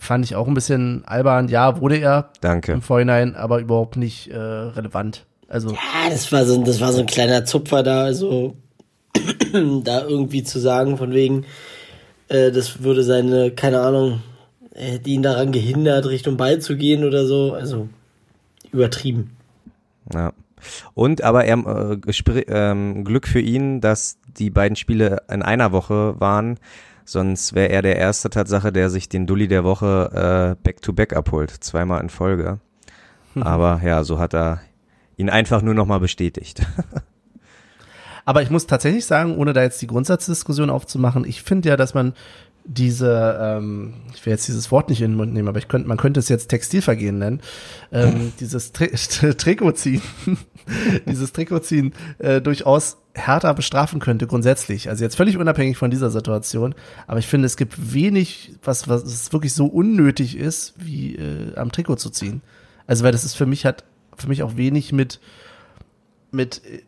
[0.00, 1.48] Fand ich auch ein bisschen albern.
[1.48, 2.72] Ja, wurde er Danke.
[2.72, 5.26] im Vorhinein, aber überhaupt nicht äh, relevant.
[5.46, 8.56] Also, Ja, das war so, das war so ein kleiner Zupfer da, also
[9.52, 11.44] da irgendwie zu sagen, von wegen,
[12.28, 14.22] äh, das würde seine, keine Ahnung,
[14.72, 17.52] er hätte ihn daran gehindert, Richtung Ball zu gehen oder so.
[17.52, 17.88] Also
[18.72, 19.36] übertrieben.
[20.14, 20.32] Ja.
[20.94, 26.18] Und aber er, äh, ähm, Glück für ihn, dass die beiden Spiele in einer Woche
[26.18, 26.58] waren.
[27.04, 31.50] Sonst wäre er der erste Tatsache, der sich den Dulli der Woche äh, back-to-back abholt.
[31.50, 32.60] Zweimal in Folge.
[33.34, 34.60] Aber ja, so hat er
[35.16, 36.66] ihn einfach nur nochmal bestätigt.
[38.24, 41.94] Aber ich muss tatsächlich sagen, ohne da jetzt die Grundsatzdiskussion aufzumachen, ich finde ja, dass
[41.94, 42.14] man
[42.72, 45.88] diese, ähm, ich will jetzt dieses Wort nicht in den Mund nehmen, aber ich könnte,
[45.88, 47.40] man könnte es jetzt Textilvergehen nennen,
[47.90, 48.86] ähm, dieses Tri
[49.36, 50.02] Trikotziehen,
[51.06, 54.88] dieses Trikotziehen äh, durchaus härter bestrafen könnte grundsätzlich.
[54.88, 56.76] Also jetzt völlig unabhängig von dieser Situation.
[57.08, 61.72] Aber ich finde, es gibt wenig, was, was wirklich so unnötig ist, wie äh, am
[61.72, 62.40] Trikot zu ziehen.
[62.86, 63.82] Also weil das ist für mich hat
[64.16, 65.18] für mich auch wenig mit
[66.30, 66.82] mit äh,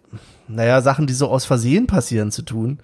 [0.47, 2.79] naja, Sachen, die so aus Versehen passieren, zu tun.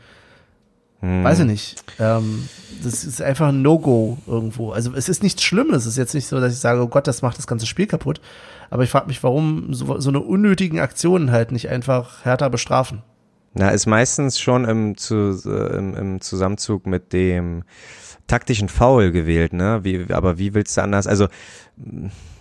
[1.00, 1.22] Hm.
[1.22, 1.84] Weiß ich nicht.
[2.00, 2.48] Ähm,
[2.82, 4.72] das ist einfach ein No-Go irgendwo.
[4.72, 5.78] Also es ist nichts Schlimmes.
[5.84, 7.86] Es ist jetzt nicht so, dass ich sage, oh Gott, das macht das ganze Spiel
[7.86, 8.20] kaputt.
[8.70, 13.02] Aber ich frage mich, warum so, so eine unnötigen Aktionen halt nicht einfach härter bestrafen.
[13.54, 17.64] Na, ist meistens schon im, zu, äh, im, im Zusammenzug mit dem
[18.26, 19.80] taktischen Foul gewählt, ne?
[19.84, 21.06] Wie, aber wie willst du anders?
[21.06, 21.28] Also,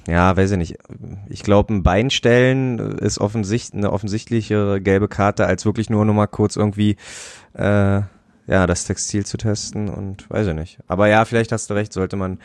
[0.06, 0.78] ja, weiß ich nicht.
[1.30, 6.28] Ich glaube, ein Beinstellen ist offensicht, eine offensichtliche gelbe Karte, als wirklich nur noch mal
[6.28, 6.98] kurz irgendwie
[7.54, 8.02] äh,
[8.48, 10.80] ja das Textil zu testen und weiß ich nicht.
[10.88, 12.40] Aber ja, vielleicht hast du recht, sollte man.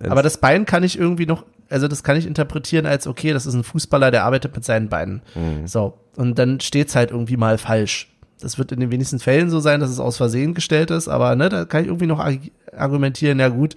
[0.00, 3.32] äh, Aber das Bein kann ich irgendwie noch, also das kann ich interpretieren als, okay,
[3.32, 5.22] das ist ein Fußballer, der arbeitet mit seinen Beinen.
[5.34, 5.66] Mhm.
[5.66, 5.98] So.
[6.16, 8.12] Und dann steht's halt irgendwie mal falsch.
[8.40, 11.34] Das wird in den wenigsten Fällen so sein, dass es aus Versehen gestellt ist, aber
[11.36, 13.76] ne, da kann ich irgendwie noch arg- argumentieren, ja gut,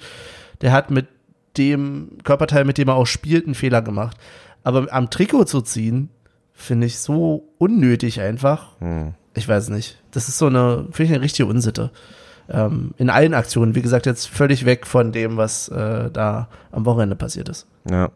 [0.62, 1.08] der hat mit
[1.58, 4.18] dem Körperteil, mit dem er auch spielt, einen Fehler gemacht.
[4.64, 6.10] Aber am Trikot zu ziehen,
[6.54, 8.78] finde ich so unnötig einfach.
[8.80, 9.14] Hm.
[9.36, 10.02] Ich weiß nicht.
[10.12, 11.92] Das ist so eine, finde ich eine richtige Unsitte.
[12.50, 16.86] Ähm, in allen Aktionen, wie gesagt, jetzt völlig weg von dem, was äh, da am
[16.86, 17.68] Wochenende passiert ist.
[17.90, 18.10] Ja.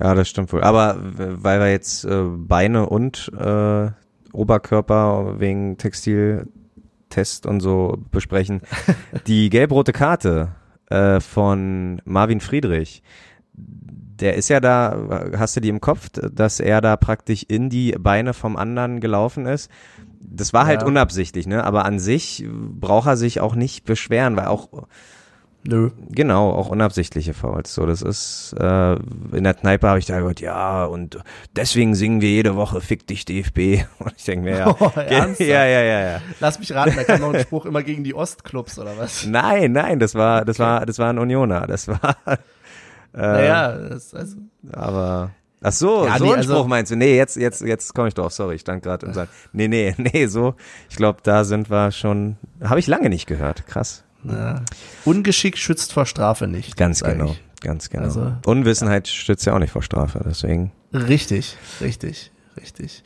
[0.00, 0.62] Ja, das stimmt wohl.
[0.62, 3.90] Aber weil wir jetzt äh, Beine und äh,
[4.32, 8.62] Oberkörper wegen Textiltest und so besprechen,
[9.26, 10.48] die gelb-rote Karte
[10.86, 13.02] äh, von Marvin Friedrich,
[14.20, 17.92] der ist ja da, hast du die im Kopf, dass er da praktisch in die
[17.98, 19.70] Beine vom anderen gelaufen ist?
[20.20, 20.86] Das war halt Ja.
[20.86, 21.64] unabsichtlich, ne?
[21.64, 24.68] Aber an sich braucht er sich auch nicht beschweren, weil auch
[25.66, 25.92] Nö.
[26.10, 27.72] Genau, auch unabsichtliche Fouls.
[27.72, 28.96] So, das ist äh,
[29.32, 31.18] in der Kneipe habe ich da gehört, ja, und
[31.56, 33.86] deswegen singen wir jede Woche Fick dich DFB.
[33.98, 36.20] Und ich denke mir, ja, Oh, ja, ja, ja, ja, ja.
[36.40, 39.24] Lass mich raten, da kam noch ein Spruch immer gegen die Ostclubs oder was?
[39.24, 41.66] Nein, nein, das war, das war, das war ein Unioner.
[41.66, 42.14] Das war,
[43.14, 44.36] äh, Naja, das, also,
[44.72, 45.30] aber.
[45.66, 46.96] Ach so, Ja, so nee, ein also- Spruch meinst du?
[46.96, 48.32] Nee, jetzt, jetzt, jetzt komme ich drauf.
[48.34, 49.28] Sorry, ich stand gerade im Saal.
[49.52, 50.54] Nee, nee, nee, so.
[50.90, 52.36] Ich glaube, da sind wir schon.
[52.62, 53.66] Habe ich lange nicht gehört.
[53.66, 54.04] Krass.
[54.22, 54.62] na,
[55.06, 56.76] Ungeschick schützt vor Strafe nicht.
[56.76, 57.42] Ganz genau, ich.
[57.62, 58.04] ganz genau.
[58.04, 60.20] Also- Unwissenheit stützt ja auch nicht vor Strafe.
[60.26, 60.70] Deswegen.
[60.92, 63.02] Richtig, richtig, richtig.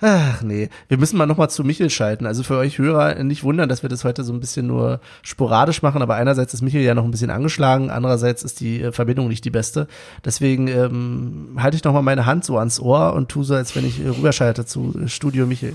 [0.00, 2.24] Ach nee, wir müssen mal nochmal zu Michel schalten.
[2.24, 5.82] Also für euch Hörer nicht wundern, dass wir das heute so ein bisschen nur sporadisch
[5.82, 9.26] machen, aber einerseits ist Michel ja noch ein bisschen angeschlagen, andererseits ist die äh, Verbindung
[9.26, 9.88] nicht die beste.
[10.24, 13.84] Deswegen ähm, halte ich nochmal meine Hand so ans Ohr und tu so, als wenn
[13.84, 15.74] ich äh, rüberschalte zu äh, Studio Michel.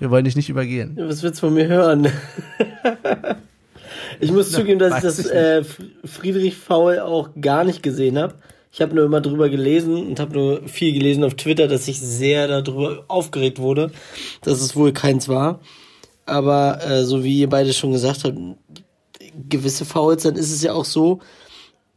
[0.00, 0.96] Wir wollen dich nicht übergehen.
[0.98, 2.08] Was willst du von mir hören?
[4.20, 5.62] ich muss zugeben, dass ich das ich äh,
[6.04, 8.34] Friedrich Faul auch gar nicht gesehen habe.
[8.72, 12.00] Ich habe nur immer drüber gelesen und habe nur viel gelesen auf Twitter, dass ich
[12.00, 13.92] sehr darüber aufgeregt wurde,
[14.40, 15.60] dass es wohl keins war.
[16.24, 18.38] Aber äh, so wie ihr beide schon gesagt habt,
[19.48, 21.20] gewisse Fouls, dann ist es ja auch so,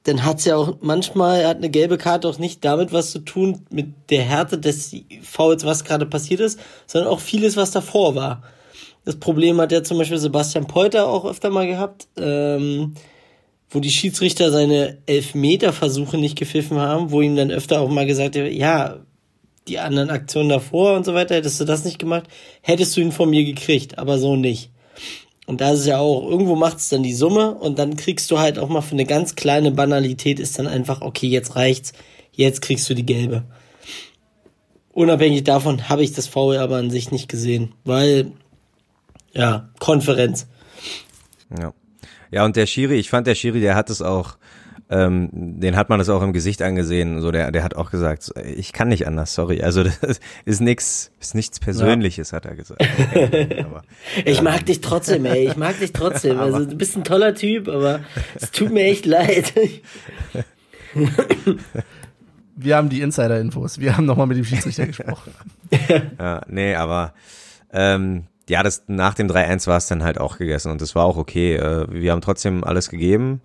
[0.03, 3.65] dann hat's ja auch manchmal hat eine gelbe Karte auch nicht damit was zu tun
[3.69, 8.43] mit der Härte des Fouls, was gerade passiert ist, sondern auch vieles, was davor war.
[9.05, 12.95] Das Problem hat ja zum Beispiel Sebastian Polter auch öfter mal gehabt, ähm,
[13.75, 18.35] wo die Schiedsrichter seine Elfmeterversuche nicht gepfiffen haben, wo ihm dann öfter auch mal gesagt
[18.35, 19.01] wird, ja,
[19.67, 22.23] die anderen Aktionen davor und so weiter, hättest du das nicht gemacht,
[22.61, 24.71] hättest du ihn von mir gekriegt, aber so nicht.
[25.45, 28.31] Und da ist es ja auch, irgendwo macht es dann die Summe und dann kriegst
[28.31, 31.91] du halt auch mal für eine ganz kleine Banalität ist dann einfach, okay, jetzt reicht's,
[32.31, 33.43] jetzt kriegst du die gelbe.
[34.93, 38.31] Unabhängig davon habe ich das Foul aber an sich nicht gesehen, weil,
[39.33, 40.47] ja, Konferenz.
[41.59, 41.73] Ja.
[42.31, 44.37] Ja, und der Schiri, ich fand der Schiri, der hat es auch,
[44.89, 47.21] ähm, den hat man das auch im Gesicht angesehen.
[47.21, 49.61] So, der, der hat auch gesagt, ich kann nicht anders, sorry.
[49.61, 49.99] Also das
[50.45, 52.85] ist nix, ist nichts Persönliches, hat er gesagt.
[53.59, 53.83] Aber,
[54.25, 56.39] Ich mag dich trotzdem, ey, ich mag dich trotzdem.
[56.39, 58.01] Also du bist ein toller Typ, aber
[58.35, 59.53] es tut mir echt leid.
[62.57, 63.79] Wir haben die Insider-Infos.
[63.81, 65.33] Wir haben nochmal mit dem Schiedsrichter gesprochen.
[66.17, 67.13] ja, nee, aber
[67.73, 71.05] ähm, ja, das nach dem 3-1 war es dann halt auch gegessen und das war
[71.05, 71.55] auch okay.
[71.55, 73.41] Äh, wir haben trotzdem alles gegeben.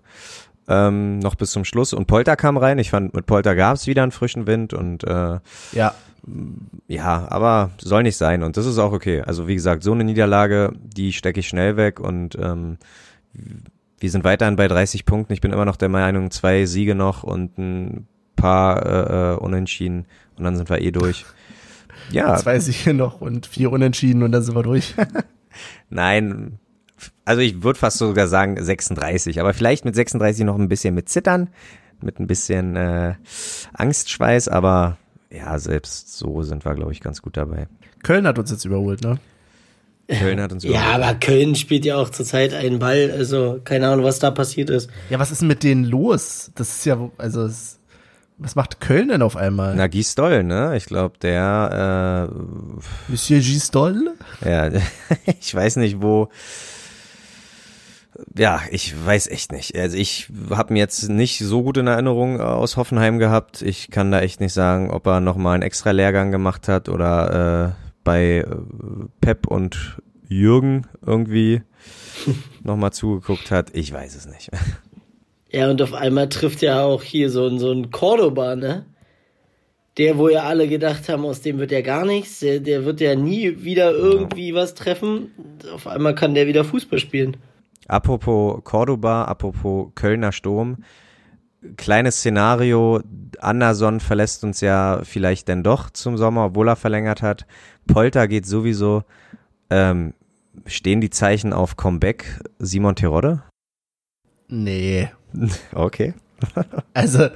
[0.67, 1.91] Ähm, noch bis zum Schluss.
[1.91, 2.77] Und Polter kam rein.
[2.77, 5.39] Ich fand, mit Polter gab es wieder einen frischen Wind und äh,
[5.73, 5.95] Ja,
[6.87, 9.21] Ja, aber soll nicht sein und das ist auch okay.
[9.21, 12.77] Also wie gesagt, so eine Niederlage, die stecke ich schnell weg und ähm,
[13.99, 15.33] wir sind weiterhin bei 30 Punkten.
[15.33, 20.05] Ich bin immer noch der Meinung, zwei Siege noch und ein paar äh, äh, Unentschieden
[20.37, 21.25] und dann sind wir eh durch.
[22.13, 24.95] Ja, zwei Siege noch und vier Unentschieden und dann sind wir durch.
[25.89, 26.59] nein,
[27.25, 31.09] also ich würde fast sogar sagen 36, aber vielleicht mit 36 noch ein bisschen mit
[31.09, 31.49] Zittern,
[32.01, 33.15] mit ein bisschen äh,
[33.73, 34.97] Angstschweiß, aber
[35.31, 37.67] ja, selbst so sind wir, glaube ich, ganz gut dabei.
[38.03, 39.17] Köln hat uns jetzt überholt, ne?
[40.07, 40.95] Köln hat uns Ja, überholt.
[40.95, 44.89] aber Köln spielt ja auch zurzeit einen Ball, also keine Ahnung, was da passiert ist.
[45.09, 46.51] Ja, was ist denn mit denen los?
[46.55, 47.79] Das ist ja, also, es,
[48.41, 49.75] was macht Köln denn auf einmal?
[49.75, 50.75] Na, Gisdol, ne?
[50.75, 52.29] Ich glaube, der,
[53.07, 54.15] Monsieur Gistol?
[54.43, 54.81] äh, ja,
[55.39, 56.29] ich weiß nicht, wo.
[58.35, 59.75] Ja, ich weiß echt nicht.
[59.77, 63.61] Also ich habe mir jetzt nicht so gut in Erinnerung äh, aus Hoffenheim gehabt.
[63.61, 67.69] Ich kann da echt nicht sagen, ob er nochmal einen extra Lehrgang gemacht hat oder
[67.69, 68.45] äh, bei äh,
[69.21, 71.61] Pep und Jürgen irgendwie
[72.63, 73.69] nochmal zugeguckt hat.
[73.73, 74.49] Ich weiß es nicht.
[75.51, 78.85] Ja, und auf einmal trifft ja auch hier so, ein so ein Cordoba, ne?
[79.97, 83.01] Der, wo ja alle gedacht haben, aus dem wird ja gar nichts, der, der wird
[83.01, 85.31] ja nie wieder irgendwie was treffen.
[85.73, 87.35] Auf einmal kann der wieder Fußball spielen.
[87.87, 90.77] Apropos Cordoba, apropos Kölner Sturm.
[91.75, 93.01] Kleines Szenario,
[93.39, 97.45] Anderson verlässt uns ja vielleicht denn doch zum Sommer, obwohl er verlängert hat.
[97.85, 99.03] Polter geht sowieso.
[99.69, 100.13] Ähm,
[100.65, 103.43] stehen die Zeichen auf Comeback Simon Terodde?
[104.47, 105.09] Nee.
[105.73, 106.13] Okay.
[106.93, 107.27] Also,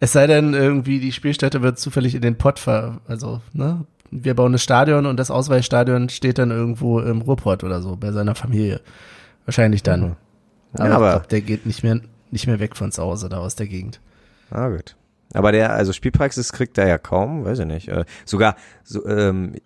[0.00, 3.84] es sei denn, irgendwie die Spielstätte wird zufällig in den Pott ver, also, ne?
[4.10, 8.10] Wir bauen ein Stadion und das Ausweichstadion steht dann irgendwo im Ruhrpott oder so, bei
[8.10, 8.80] seiner Familie.
[9.44, 10.00] Wahrscheinlich dann.
[10.00, 10.16] Mhm.
[10.74, 12.00] Aber, Ja, aber- ich glaube, der geht nicht mehr,
[12.30, 14.00] nicht mehr weg von zu Hause, da aus der Gegend.
[14.50, 14.96] Ah, gut.
[15.34, 17.88] Aber der, also Spielpraxis kriegt er ja kaum, weiß ich nicht.
[17.88, 19.56] Äh, sogar, so, ähm,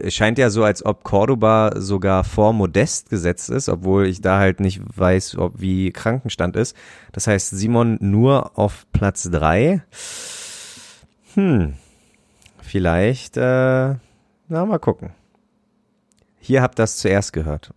[0.00, 4.38] es scheint ja so, als ob Cordoba sogar vor Modest gesetzt ist, obwohl ich da
[4.38, 6.74] halt nicht weiß, ob wie Krankenstand ist.
[7.12, 9.82] Das heißt, Simon nur auf Platz drei.
[11.34, 11.74] Hm.
[12.62, 13.94] Vielleicht, äh,
[14.48, 15.10] na, mal gucken.
[16.40, 17.72] Hier habt das zuerst gehört.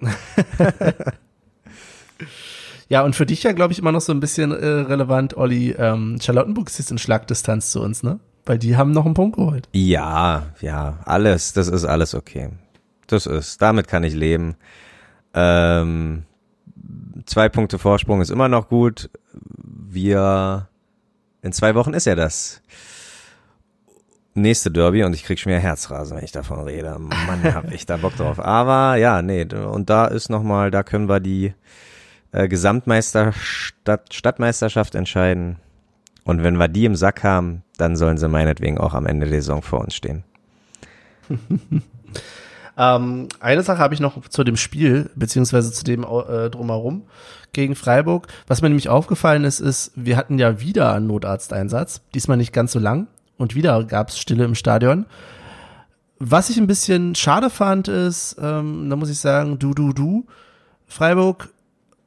[2.88, 5.72] Ja, und für dich ja, glaube ich, immer noch so ein bisschen äh, relevant, Olli,
[5.72, 8.18] ähm, Charlottenburg ist jetzt in Schlagdistanz zu uns, ne?
[8.46, 9.68] Weil die haben noch einen Punkt geholt.
[9.72, 12.48] Ja, ja, alles, das ist alles okay.
[13.06, 14.56] Das ist, damit kann ich leben.
[15.34, 16.24] Ähm,
[17.26, 19.10] zwei Punkte Vorsprung ist immer noch gut.
[19.42, 20.68] Wir,
[21.42, 22.62] in zwei Wochen ist ja das
[24.32, 26.96] nächste Derby und ich krieg schon wieder Herzrasen, wenn ich davon rede.
[26.98, 28.40] Mann, hab ich da Bock drauf.
[28.44, 31.52] Aber ja, nee, und da ist nochmal, da können wir die
[32.32, 35.56] äh, Gesamtmeister Stadt, Stadtmeisterschaft entscheiden.
[36.24, 39.40] Und wenn wir die im Sack haben, dann sollen sie meinetwegen auch am Ende der
[39.40, 40.24] Saison vor uns stehen.
[42.78, 47.02] Ähm, eine Sache habe ich noch zu dem Spiel, beziehungsweise zu dem äh, drumherum
[47.52, 48.28] gegen Freiburg.
[48.46, 52.70] Was mir nämlich aufgefallen ist, ist, wir hatten ja wieder einen Notarzteinsatz, diesmal nicht ganz
[52.70, 55.06] so lang und wieder gab es Stille im Stadion.
[56.20, 60.26] Was ich ein bisschen schade fand, ist, ähm, da muss ich sagen, du, du, du,
[60.86, 61.48] Freiburg,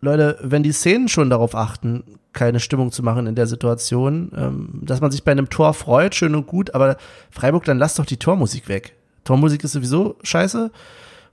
[0.01, 4.81] Leute, wenn die Szenen schon darauf achten, keine Stimmung zu machen in der Situation, ähm,
[4.81, 6.97] dass man sich bei einem Tor freut, schön und gut, aber
[7.29, 8.95] Freiburg, dann lass doch die Tormusik weg.
[9.23, 10.71] Tormusik ist sowieso scheiße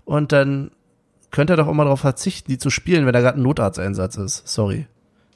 [0.04, 0.70] und dann
[1.30, 4.16] könnt ihr doch auch mal darauf verzichten, die zu spielen, wenn da gerade ein Notarzteinsatz
[4.16, 4.48] ist.
[4.48, 4.86] Sorry.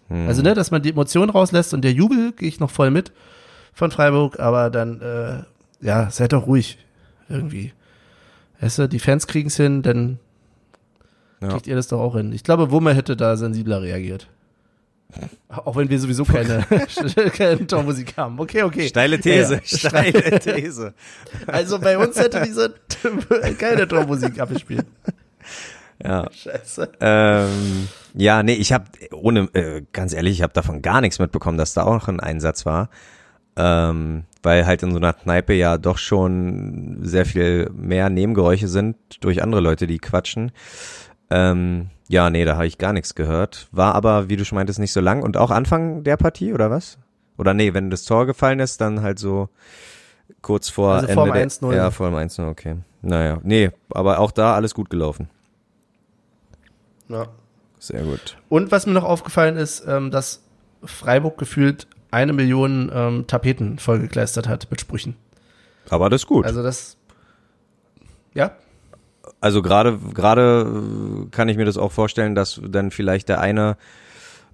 [0.09, 0.27] Hm.
[0.27, 3.13] Also, ne, dass man die Emotionen rauslässt und der Jubel gehe ich noch voll mit
[3.73, 5.43] von Freiburg, aber dann, äh,
[5.81, 6.79] ja, seid doch ruhig.
[7.29, 7.73] Irgendwie.
[8.61, 10.19] Weißt du, die Fans kriegen's hin, dann
[11.43, 11.49] Ja.
[11.49, 12.33] kriegt ihr das doch auch hin.
[12.33, 14.29] Ich glaube, Wumme hätte da sensibler reagiert.
[15.49, 16.65] Auch wenn wir sowieso keine,
[17.37, 18.41] keine Tormusik haben.
[18.41, 18.89] Okay, okay.
[18.89, 19.79] Steile These, Ja, ja.
[19.79, 20.95] steile These.
[21.47, 22.75] Also bei uns hätte diese
[23.59, 24.87] keine Tormusik abgespielt.
[26.03, 26.29] Ja.
[26.33, 26.93] Scheiße.
[27.01, 31.59] Ähm, ja, nee, ich habe ohne, äh, ganz ehrlich, ich habe davon gar nichts mitbekommen,
[31.59, 32.89] dass da auch noch ein Einsatz war.
[33.55, 38.97] Ähm, weil halt in so einer Kneipe ja doch schon sehr viel mehr Nebengeräusche sind
[39.21, 40.53] durch andere Leute, die quatschen.
[41.33, 43.69] Ähm, ja, nee, da habe ich gar nichts gehört.
[43.73, 45.23] War aber, wie du schon meintest, nicht so lang.
[45.23, 46.99] Und auch Anfang der Partie, oder was?
[47.39, 49.49] Oder nee, wenn das Tor gefallen ist, dann halt so
[50.43, 51.75] kurz vor Also Ende vor dem der, 1-0.
[51.75, 52.77] Ja, vor dem 1-0, okay.
[53.01, 55.31] Naja, nee, aber auch da alles gut gelaufen.
[57.09, 57.29] Ja.
[57.79, 58.37] Sehr gut.
[58.49, 60.45] Und was mir noch aufgefallen ist, ähm, dass
[60.85, 65.17] Freiburg gefühlt eine Million ähm, Tapeten vollgekleistert hat mit Sprüchen.
[65.91, 66.45] Aber das ist gut.
[66.45, 66.97] Also das,
[68.35, 68.53] ja,
[69.41, 73.77] gerade gerade äh, kann ich mir das auch vorstellen, dass dann vielleicht der eine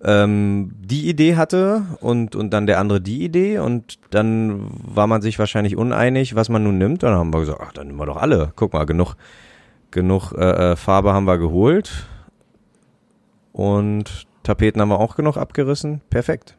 [0.02, 5.22] ähm, die Idee hatte und und dann der andere die Idee und dann war man
[5.22, 7.02] sich wahrscheinlich uneinig, was man nun nimmt.
[7.02, 8.52] Dann haben wir gesagt, ach, dann nehmen wir doch alle.
[8.57, 9.16] Guck mal, genug
[9.90, 12.07] genug äh, äh, Farbe haben wir geholt
[13.52, 16.00] und Tapeten haben wir auch genug abgerissen.
[16.11, 16.57] Perfekt.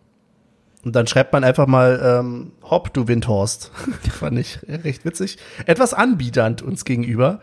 [0.83, 3.71] Und dann schreibt man einfach mal ähm, Hopp, du Windhorst.
[4.11, 5.37] Fand ich recht witzig.
[5.65, 7.41] Etwas anbiedernd uns gegenüber.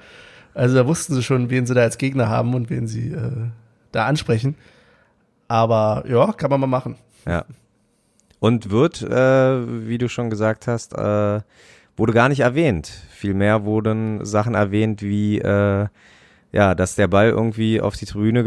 [0.56, 3.30] Also da wussten sie schon, wen sie da als Gegner haben und wen sie äh,
[3.92, 4.56] da ansprechen.
[5.48, 6.96] Aber ja, kann man mal machen.
[7.26, 7.44] Ja.
[8.40, 11.40] Und wird, äh, wie du schon gesagt hast, äh,
[11.96, 12.90] wurde gar nicht erwähnt.
[13.10, 15.86] Vielmehr wurden Sachen erwähnt wie, äh,
[16.52, 18.42] ja, dass der Ball irgendwie auf die Tribüne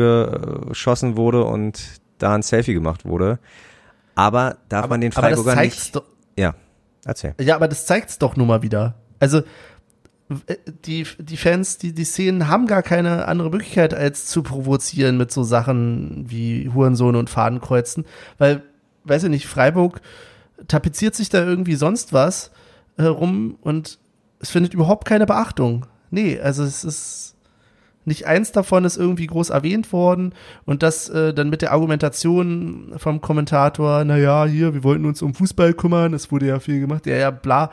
[0.68, 1.80] geschossen wurde und
[2.18, 3.40] da ein Selfie gemacht wurde.
[4.16, 5.96] Aber darf man den aber das Freiburger nicht.
[5.96, 6.04] doch,
[6.38, 6.56] Ja,
[7.06, 7.36] erzähl.
[7.40, 8.96] ja, aber das zeigt's doch nun mal wieder.
[9.20, 9.42] Also
[10.86, 15.32] die, die Fans, die, die Szenen haben gar keine andere Möglichkeit, als zu provozieren mit
[15.32, 18.06] so Sachen wie Hurensohn und Fadenkreuzen.
[18.38, 18.62] Weil,
[19.06, 20.02] weiß ich nicht, Freiburg
[20.68, 22.52] tapeziert sich da irgendwie sonst was
[22.98, 23.98] herum und
[24.40, 25.86] es findet überhaupt keine Beachtung.
[26.12, 27.36] Nee, also es ist
[28.06, 30.34] nicht eins davon ist irgendwie groß erwähnt worden
[30.66, 35.34] und das äh, dann mit der Argumentation vom Kommentator, naja, hier, wir wollten uns um
[35.34, 37.72] Fußball kümmern, es wurde ja viel gemacht, ja, ja, bla.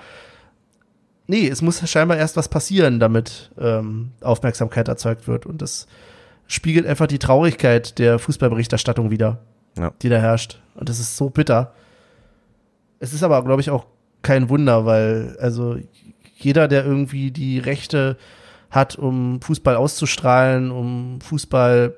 [1.27, 5.87] Nee, es muss scheinbar erst was passieren, damit ähm, Aufmerksamkeit erzeugt wird und das
[6.47, 9.39] spiegelt einfach die Traurigkeit der Fußballberichterstattung wieder,
[9.77, 9.93] Ja.
[10.03, 11.72] die da herrscht und das ist so bitter.
[13.01, 13.87] Es ist aber, glaube ich, auch
[14.22, 15.77] kein Wunder, weil also
[16.37, 18.16] jeder, der irgendwie die Rechte
[18.70, 21.95] hat, um Fußball auszustrahlen, um Fußball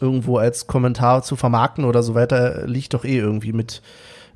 [0.00, 3.82] irgendwo als Kommentar zu vermarkten oder so weiter, liegt doch eh irgendwie mit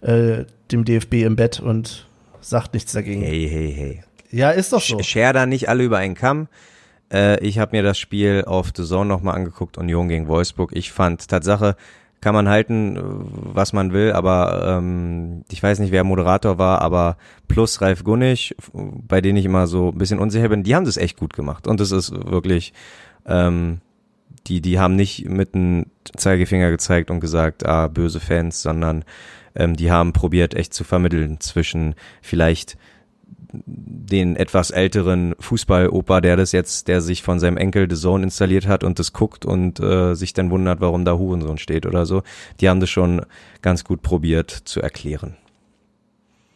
[0.00, 2.06] äh, dem DFB im Bett und
[2.42, 3.22] sagt nichts dagegen.
[3.22, 4.02] Hey, hey, hey.
[4.30, 5.02] Ja, ist doch so.
[5.02, 6.48] Scher da nicht alle über einen Kamm.
[7.12, 10.72] Äh, ich habe mir das Spiel auf The Zone nochmal angeguckt, Union gegen Wolfsburg.
[10.74, 11.76] Ich fand, Tatsache,
[12.22, 17.16] kann man halten, was man will, aber ähm, ich weiß nicht, wer Moderator war, aber
[17.48, 20.96] plus Ralf Gunnig, bei denen ich immer so ein bisschen unsicher bin, die haben das
[20.96, 21.66] echt gut gemacht.
[21.66, 22.72] Und es ist wirklich,
[23.26, 23.80] ähm,
[24.46, 25.86] die, die haben nicht mit einem
[26.16, 29.04] Zeigefinger gezeigt und gesagt, ah, böse Fans, sondern
[29.54, 32.76] ähm, die haben probiert, echt zu vermitteln zwischen vielleicht
[33.52, 38.66] den etwas älteren Fußballoper, der das jetzt, der sich von seinem Enkel The Zone installiert
[38.66, 42.22] hat und das guckt und äh, sich dann wundert, warum da Hurensohn steht oder so.
[42.60, 43.22] Die haben das schon
[43.60, 45.36] ganz gut probiert zu erklären.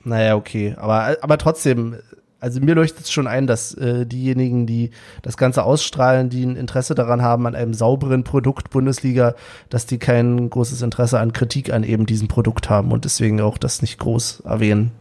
[0.05, 0.75] Naja, okay.
[0.79, 1.97] Aber, aber trotzdem,
[2.41, 4.91] also mir leuchtet es schon ein, dass äh, diejenigen, die
[5.23, 9.35] das Ganze ausstrahlen, die ein Interesse daran haben, an einem sauberen Produkt Bundesliga,
[9.71, 13.59] dass die kein großes Interesse an Kritik an eben diesem Produkt haben und deswegen auch
[13.59, 14.93] das nicht groß erwähnen.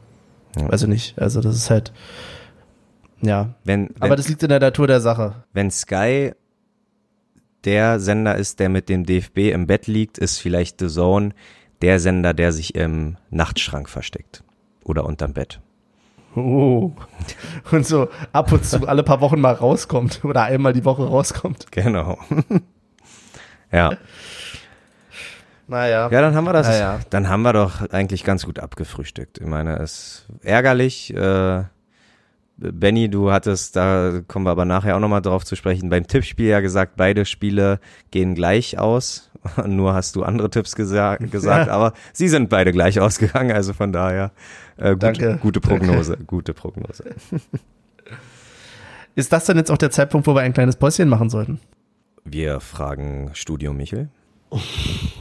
[0.58, 0.68] Ja.
[0.68, 1.20] Also nicht.
[1.20, 1.92] Also das ist halt,
[3.22, 3.54] ja.
[3.64, 5.44] Wenn, wenn, Aber das liegt in der Natur der Sache.
[5.52, 6.32] Wenn Sky
[7.66, 11.32] der Sender ist, der mit dem DFB im Bett liegt, ist vielleicht The Zone
[11.82, 14.44] der Sender, der sich im Nachtschrank versteckt.
[14.84, 15.60] Oder unterm Bett.
[16.36, 16.92] Oh.
[17.72, 21.72] Und so ab und zu alle paar Wochen mal rauskommt oder einmal die Woche rauskommt.
[21.72, 22.18] Genau.
[23.72, 23.98] ja.
[25.68, 26.10] Naja.
[26.12, 26.68] Ja, dann haben wir das.
[26.68, 27.00] Naja.
[27.10, 29.40] Dann haben wir doch eigentlich ganz gut abgefrühstückt.
[29.40, 31.14] Ich meine, es ist ärgerlich.
[31.14, 31.64] Äh,
[32.58, 36.48] Benny, du hattest, da kommen wir aber nachher auch nochmal drauf zu sprechen, beim Tippspiel
[36.48, 37.80] ja gesagt, beide Spiele
[38.12, 39.30] gehen gleich aus.
[39.66, 41.74] Nur hast du andere Tipps gesa gesagt, ja.
[41.74, 44.32] aber sie sind beide gleich ausgegangen, also von daher
[44.78, 45.40] äh, gut, Danke.
[45.42, 46.26] gute Prognose, Danke.
[46.26, 47.04] gute Prognose.
[49.16, 51.60] Ist das dann jetzt auch der Zeitpunkt, wo wir ein kleines Päuschen machen sollten?
[52.26, 54.10] Wir fragen Studio Michel.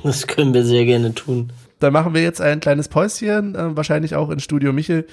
[0.03, 1.51] Das können wir sehr gerne tun.
[1.79, 5.07] Dann machen wir jetzt ein kleines Päuschen, äh, wahrscheinlich auch in Studio Michel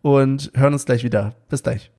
[0.00, 1.34] und hören uns gleich wieder.
[1.48, 1.90] Bis gleich.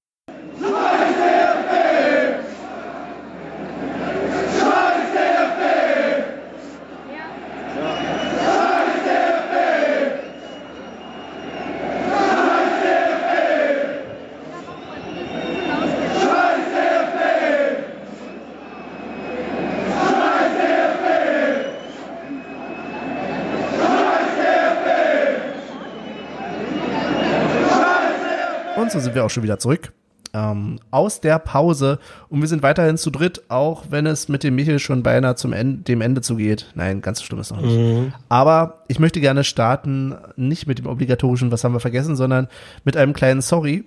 [29.29, 29.93] Auch schon wieder zurück
[30.33, 31.99] ähm, aus der Pause.
[32.29, 35.53] Und wir sind weiterhin zu dritt, auch wenn es mit dem Michel schon beinahe zum
[35.53, 36.71] Ende, dem Ende zugeht.
[36.75, 37.77] Nein, ganz so schlimm ist noch nicht.
[37.77, 38.13] Mhm.
[38.27, 42.47] Aber ich möchte gerne starten, nicht mit dem obligatorischen, was haben wir vergessen, sondern
[42.83, 43.85] mit einem kleinen Sorry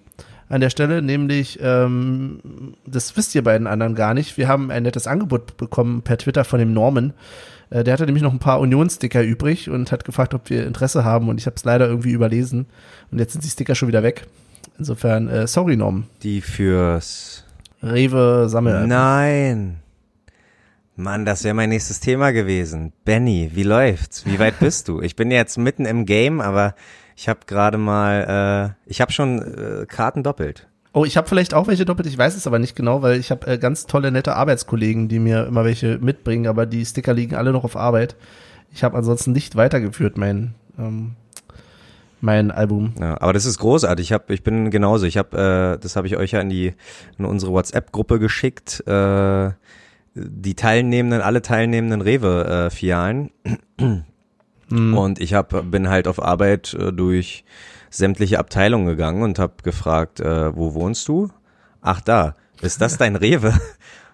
[0.49, 4.36] an der Stelle, nämlich, ähm, das wisst ihr beiden anderen gar nicht.
[4.36, 7.14] Wir haben ein nettes Angebot bekommen per Twitter von dem Norman.
[7.70, 11.05] Äh, der hatte nämlich noch ein paar Union-Sticker übrig und hat gefragt, ob wir Interesse
[11.05, 12.66] haben und ich habe es leider irgendwie überlesen.
[13.11, 14.26] Und jetzt sind die Sticker schon wieder weg.
[14.79, 16.05] Insofern, äh, sorry, Norm.
[16.23, 17.45] Die fürs
[17.83, 18.87] Rewe Sammel.
[18.87, 19.79] Nein.
[20.97, 22.93] Mann, das wäre mein nächstes Thema gewesen.
[23.05, 24.27] Benny, wie läuft's?
[24.27, 25.01] Wie weit bist du?
[25.01, 26.75] Ich bin jetzt mitten im Game, aber
[27.16, 30.68] ich habe gerade mal, äh, ich habe schon äh, Karten doppelt.
[30.95, 33.31] Oh, ich habe vielleicht auch welche doppelt, ich weiß es aber nicht genau, weil ich
[33.31, 37.35] habe äh, ganz tolle, nette Arbeitskollegen, die mir immer welche mitbringen, aber die Sticker liegen
[37.35, 38.14] alle noch auf Arbeit.
[38.75, 41.16] Ich habe ansonsten nicht weitergeführt, mein ähm,
[42.23, 42.95] mein Album.
[43.01, 44.07] Ja, aber das ist großartig.
[44.07, 45.07] Ich hab, ich bin genauso.
[45.07, 46.73] Ich habe, äh, das habe ich euch ja in die
[47.18, 48.87] in unsere WhatsApp-Gruppe geschickt.
[48.87, 49.51] Äh,
[50.14, 53.31] die teilnehmenden, alle teilnehmenden Rewe-Filialen.
[54.68, 54.97] Mhm.
[54.97, 57.45] Und ich hab, bin halt auf Arbeit äh, durch
[57.91, 61.29] sämtliche Abteilungen gegangen und habe gefragt, äh, wo wohnst du?
[61.81, 63.53] Ach da, ist das dein Rewe?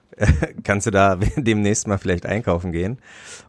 [0.65, 2.99] Kannst du da demnächst mal vielleicht einkaufen gehen?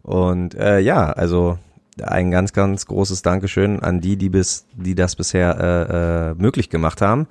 [0.02, 1.58] Und äh, ja, also
[2.04, 6.70] ein ganz, ganz großes Dankeschön an die, die bis, die das bisher äh, äh, möglich
[6.70, 7.28] gemacht haben.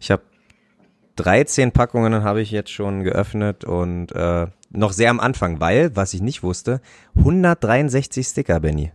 [0.00, 0.22] Ich habe
[1.16, 6.14] 13 Packungen habe ich jetzt schon geöffnet und äh, noch sehr am Anfang, weil, was
[6.14, 6.80] ich nicht wusste,
[7.16, 8.92] 163 Sticker, Benny.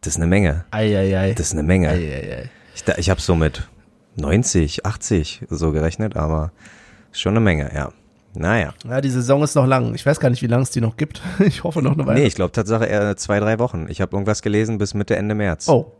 [0.00, 0.64] Das ist eine Menge.
[0.70, 1.32] Eieiei.
[1.32, 1.88] Das ist eine Menge.
[1.88, 2.50] Ei, ei, ei.
[2.74, 3.68] Ich, ich habe so mit
[4.16, 6.52] 90, 80 so gerechnet, aber
[7.12, 7.92] schon eine Menge, ja.
[8.38, 8.74] Naja.
[8.84, 9.94] Ja, die Saison ist noch lang.
[9.94, 11.22] Ich weiß gar nicht, wie lange es die noch gibt.
[11.46, 12.20] Ich hoffe noch eine Weile.
[12.20, 13.86] Nee, ich glaube Tatsache eher zwei, drei Wochen.
[13.88, 15.68] Ich habe irgendwas gelesen bis Mitte, Ende März.
[15.68, 15.92] Oh.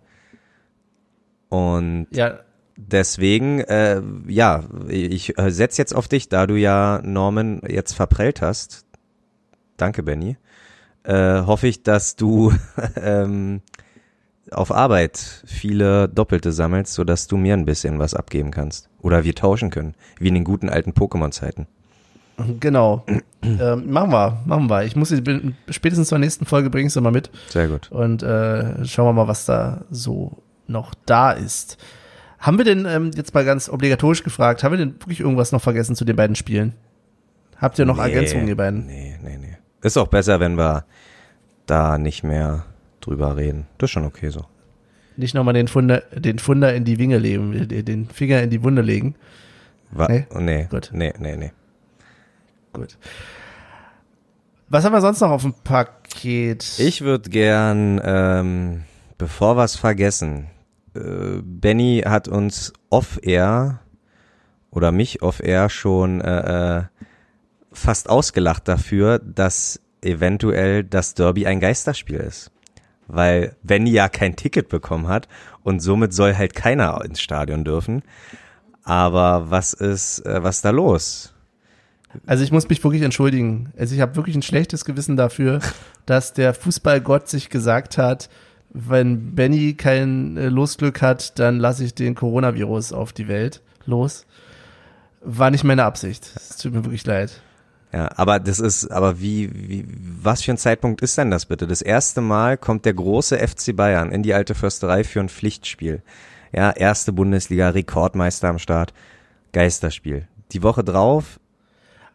[1.49, 2.41] Und ja.
[2.76, 8.43] deswegen, äh, ja, ich äh, setz jetzt auf dich, da du ja Norman jetzt verprellt
[8.43, 8.84] hast.
[9.76, 10.37] Danke, Benny.
[11.05, 12.53] Äh, hoffe ich, dass du
[12.97, 13.62] ähm,
[14.51, 18.89] auf Arbeit viele Doppelte sammelst, sodass du mir ein bisschen was abgeben kannst.
[19.01, 21.66] Oder wir tauschen können, wie in den guten alten Pokémon-Zeiten.
[22.61, 23.05] Genau.
[23.43, 24.84] ähm, machen wir, machen wir.
[24.84, 25.22] Ich muss sie
[25.70, 27.30] spätestens zur nächsten Folge bringen sie mal mit.
[27.49, 27.91] Sehr gut.
[27.91, 31.78] Und äh, schauen wir mal, was da so noch da ist.
[32.39, 35.62] Haben wir denn ähm, jetzt mal ganz obligatorisch gefragt, haben wir denn wirklich irgendwas noch
[35.62, 36.74] vergessen zu den beiden Spielen?
[37.57, 38.87] Habt ihr noch Nee, Ergänzungen, ihr beiden?
[38.87, 39.57] Nee, nee, nee.
[39.82, 40.84] Ist auch besser, wenn wir
[41.64, 42.64] da nicht mehr
[43.01, 43.66] drüber reden.
[43.78, 44.45] Das ist schon okay so.
[45.16, 48.82] Nicht nochmal den Funder, den Funder in die Winge legen, den Finger in die Wunde
[48.82, 49.14] legen.
[49.91, 50.26] Wa Nee?
[50.34, 50.91] nee, nee, Gut.
[50.93, 51.53] nee, nee, nee.
[52.77, 52.99] Gut.
[54.68, 56.79] Was haben wir sonst noch auf dem Paket?
[56.79, 58.85] Ich würde gern, ähm,
[59.16, 60.49] bevor wir es vergessen,
[60.95, 63.81] äh, Benny hat uns off-air
[64.70, 66.85] oder mich off-air schon äh, äh,
[67.72, 72.51] fast ausgelacht dafür, dass eventuell das Derby ein Geisterspiel ist.
[73.07, 75.29] Weil Benny ja kein Ticket bekommen hat
[75.62, 78.03] und somit soll halt keiner ins Stadion dürfen.
[78.83, 81.36] Aber was ist, äh, was ist da los?
[82.27, 83.73] Also ich muss mich wirklich entschuldigen.
[83.77, 85.61] Also ich habe wirklich ein schlechtes Gewissen dafür,
[86.07, 88.29] dass der Fußballgott sich gesagt hat,
[88.71, 94.27] wenn Benny kein äh, Losglück hat, dann lasse ich den Coronavirus auf die Welt los.
[95.23, 96.31] War nicht meine Absicht.
[96.37, 97.41] Es tut mir wirklich leid.
[97.93, 99.87] Ja, aber das ist, aber wie, wie,
[100.23, 101.67] was für ein Zeitpunkt ist denn das bitte?
[101.67, 106.03] Das erste Mal kommt der große FC Bayern in die alte Försterei für ein Pflichtspiel.
[106.53, 108.93] Ja, erste Bundesliga, Rekordmeister am Start,
[109.53, 110.29] Geisterspiel.
[110.53, 111.41] Die Woche drauf,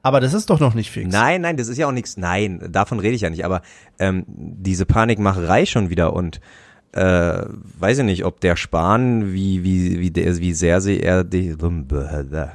[0.03, 1.11] Aber das ist doch noch nicht fix.
[1.11, 3.61] nein, nein, das ist ja auch nichts, nein, davon rede ich ja nicht, aber
[3.99, 6.41] ähm, diese Panikmacherei schon wieder und
[6.93, 7.43] äh,
[7.79, 11.25] weiß ich nicht, ob der Spahn, wie, wie, wie, der, wie sehr sich er,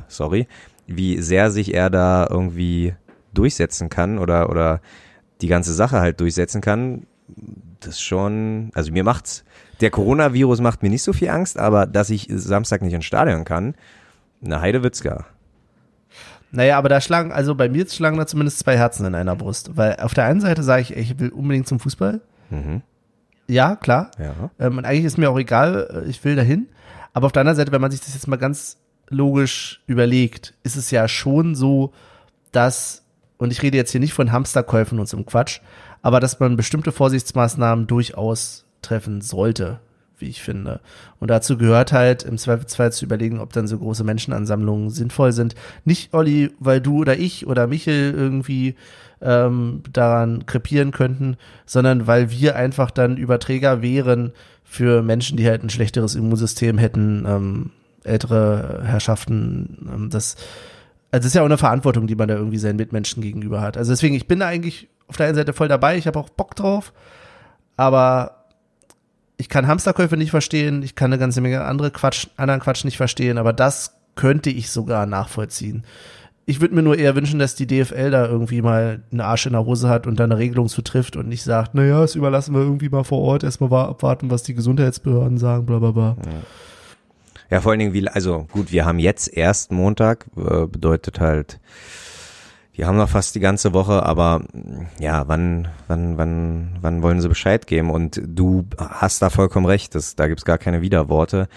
[0.08, 0.46] sorry,
[0.86, 2.94] wie sehr sich er da irgendwie
[3.32, 4.80] durchsetzen kann oder, oder
[5.40, 7.06] die ganze Sache halt durchsetzen kann,
[7.80, 9.44] das schon, also mir macht's,
[9.80, 13.44] der Coronavirus macht mir nicht so viel Angst, aber dass ich Samstag nicht ins Stadion
[13.44, 13.74] kann,
[14.40, 15.26] na Heidewitzka.
[16.56, 19.76] Naja, aber da schlagen, also bei mir schlagen da zumindest zwei Herzen in einer Brust.
[19.76, 22.22] Weil auf der einen Seite sage ich, ey, ich will unbedingt zum Fußball.
[22.48, 22.80] Mhm.
[23.46, 24.10] Ja, klar.
[24.18, 24.50] Ja.
[24.58, 26.68] Ähm, und eigentlich ist mir auch egal, äh, ich will dahin.
[27.12, 28.78] Aber auf der anderen Seite, wenn man sich das jetzt mal ganz
[29.10, 31.92] logisch überlegt, ist es ja schon so,
[32.52, 33.04] dass,
[33.36, 35.60] und ich rede jetzt hier nicht von Hamsterkäufen und so Quatsch,
[36.00, 39.78] aber dass man bestimmte Vorsichtsmaßnahmen durchaus treffen sollte,
[40.18, 40.80] wie ich finde.
[41.20, 45.54] Und dazu gehört halt im Zweifelsfall zu überlegen, ob dann so große Menschenansammlungen sinnvoll sind.
[45.84, 48.76] Nicht, Olli, weil du oder ich oder Michel irgendwie
[49.20, 54.32] ähm, daran krepieren könnten, sondern weil wir einfach dann Überträger wären
[54.64, 57.70] für Menschen, die halt ein schlechteres Immunsystem hätten, ähm,
[58.04, 59.88] ältere Herrschaften.
[59.92, 60.36] Ähm, das,
[61.10, 63.76] also das ist ja auch eine Verantwortung, die man da irgendwie seinen Mitmenschen gegenüber hat.
[63.76, 66.28] Also deswegen, ich bin da eigentlich auf der einen Seite voll dabei, ich habe auch
[66.28, 66.92] Bock drauf,
[67.76, 68.35] aber
[69.36, 72.96] ich kann Hamsterkäufe nicht verstehen, ich kann eine ganze Menge andere Quatsch, anderen Quatsch nicht
[72.96, 75.84] verstehen, aber das könnte ich sogar nachvollziehen.
[76.48, 79.52] Ich würde mir nur eher wünschen, dass die DFL da irgendwie mal einen Arsch in
[79.52, 82.54] der Hose hat und da eine Regelung zu trifft und nicht sagt, naja, das überlassen
[82.54, 86.16] wir irgendwie mal vor Ort, erstmal wa- abwarten, was die Gesundheitsbehörden sagen, bla bla bla.
[87.50, 91.58] Ja, vor allen Dingen, wie, also gut, wir haben jetzt erst Montag, äh, bedeutet halt,
[92.76, 94.42] wir haben noch fast die ganze Woche, aber
[95.00, 97.90] ja, wann, wann, wann, wann wollen sie Bescheid geben?
[97.90, 101.48] Und du hast da vollkommen recht, das, da gibt's gar keine Widerworte.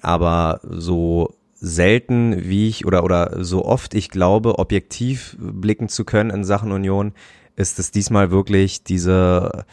[0.00, 6.30] Aber so selten wie ich oder oder so oft ich glaube, objektiv blicken zu können
[6.30, 7.12] in Sachen Union,
[7.56, 9.66] ist es diesmal wirklich diese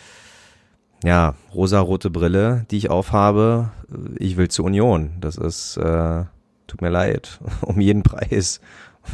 [1.06, 3.72] ja, rosarote Brille, die ich aufhabe.
[4.18, 5.12] Ich will zur Union.
[5.22, 6.24] Das ist, äh,
[6.68, 8.60] tut mir leid, um jeden Preis.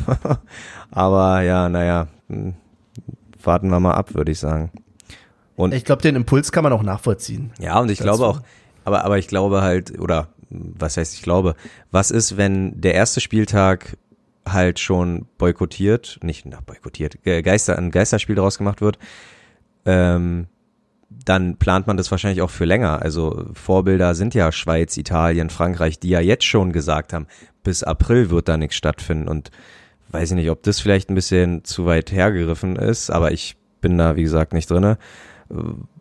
[0.91, 2.53] Aber ja, naja, hm,
[3.43, 4.71] warten wir mal ab, würde ich sagen.
[5.55, 7.51] Und Ich glaube, den Impuls kann man auch nachvollziehen.
[7.59, 8.07] ja, und ich Dazu.
[8.17, 8.41] glaube auch,
[8.83, 11.55] aber, aber ich glaube halt, oder was heißt ich glaube,
[11.91, 13.97] was ist, wenn der erste Spieltag
[14.47, 18.97] halt schon boykottiert, nicht nach boykottiert, Geister, ein Geisterspiel draus gemacht wird,
[19.85, 20.47] ähm,
[21.25, 23.01] dann plant man das wahrscheinlich auch für länger.
[23.01, 27.27] Also Vorbilder sind ja Schweiz, Italien, Frankreich, die ja jetzt schon gesagt haben,
[27.63, 29.27] bis April wird da nichts stattfinden.
[29.27, 29.51] Und
[30.09, 33.97] weiß ich nicht, ob das vielleicht ein bisschen zu weit hergegriffen ist, aber ich bin
[33.97, 34.97] da, wie gesagt, nicht drinne.
[35.49, 35.55] Äh,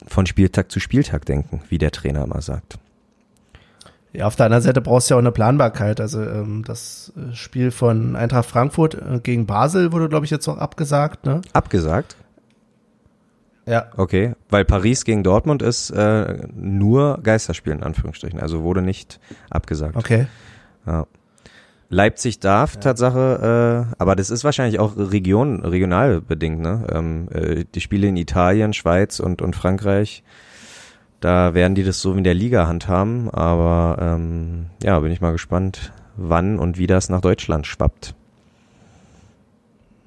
[0.06, 2.78] Von Spieltag zu Spieltag denken, wie der Trainer immer sagt.
[4.12, 6.00] Ja, auf der anderen Seite brauchst du ja auch eine Planbarkeit.
[6.00, 10.48] Also ähm, das äh, Spiel von Eintracht Frankfurt äh, gegen Basel wurde, glaube ich, jetzt
[10.48, 11.42] auch abgesagt, ne?
[11.52, 12.16] Abgesagt?
[13.70, 13.86] Ja.
[13.96, 19.94] Okay, weil Paris gegen Dortmund ist äh, nur Geisterspiel in Anführungsstrichen, also wurde nicht abgesagt.
[19.94, 20.26] Okay.
[20.86, 21.06] Ja.
[21.88, 26.84] Leipzig darf Tatsache, äh, aber das ist wahrscheinlich auch Region, regional bedingt, ne?
[26.92, 30.24] Ähm, äh, die Spiele in Italien, Schweiz und, und Frankreich,
[31.20, 35.20] da werden die das so wie in der Liga handhaben, aber ähm, ja, bin ich
[35.20, 38.16] mal gespannt, wann und wie das nach Deutschland schwappt.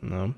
[0.02, 0.30] Ja.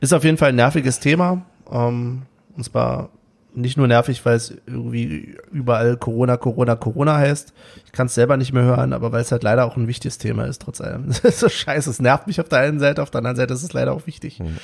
[0.00, 1.42] Ist auf jeden Fall ein nerviges Thema.
[1.70, 2.22] Ähm,
[2.56, 3.10] und zwar
[3.54, 7.52] nicht nur nervig, weil es irgendwie überall Corona, Corona, Corona heißt.
[7.86, 10.18] Ich kann es selber nicht mehr hören, aber weil es halt leider auch ein wichtiges
[10.18, 11.06] Thema ist, trotz allem.
[11.08, 11.88] Das ist so scheiße.
[11.88, 14.06] Es nervt mich auf der einen Seite, auf der anderen Seite ist es leider auch
[14.06, 14.40] wichtig.
[14.40, 14.58] Mhm.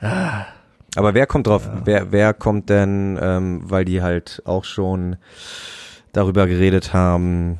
[0.00, 0.44] Ah.
[0.96, 1.66] Aber wer kommt drauf?
[1.66, 1.80] Ja.
[1.84, 5.16] Wer, wer kommt denn, ähm, weil die halt auch schon
[6.12, 7.58] darüber geredet haben,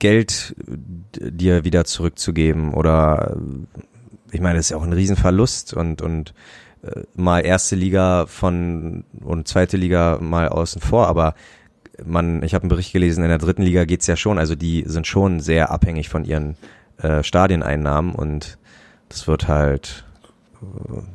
[0.00, 3.36] Geld dir wieder zurückzugeben oder
[4.30, 6.34] ich meine, das ist ja auch ein Riesenverlust und, und
[6.82, 11.34] äh, mal erste Liga von und zweite Liga mal außen vor, aber
[12.04, 14.84] man, ich habe einen Bericht gelesen, in der dritten Liga geht's ja schon, also die
[14.86, 16.56] sind schon sehr abhängig von ihren
[17.02, 18.58] äh, Stadieneinnahmen und
[19.08, 20.04] das wird halt,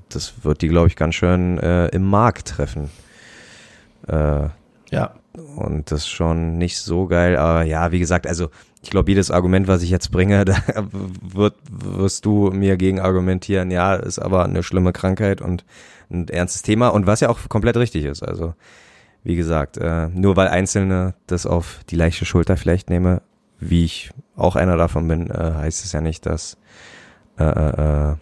[0.09, 2.89] das wird die, glaube ich, ganz schön äh, im Markt treffen.
[4.07, 4.47] Äh,
[4.91, 5.15] ja.
[5.55, 8.49] Und das ist schon nicht so geil, aber ja, wie gesagt, also
[8.83, 10.57] ich glaube, jedes Argument, was ich jetzt bringe, da
[10.91, 15.65] wird, wirst du mir gegen argumentieren, ja, ist aber eine schlimme Krankheit und
[16.11, 18.21] ein ernstes Thema und was ja auch komplett richtig ist.
[18.21, 18.53] Also,
[19.23, 23.21] wie gesagt, äh, nur weil Einzelne das auf die leichte Schulter vielleicht nehme,
[23.57, 26.57] wie ich auch einer davon bin, äh, heißt es ja nicht, dass
[27.39, 28.15] äh, äh, äh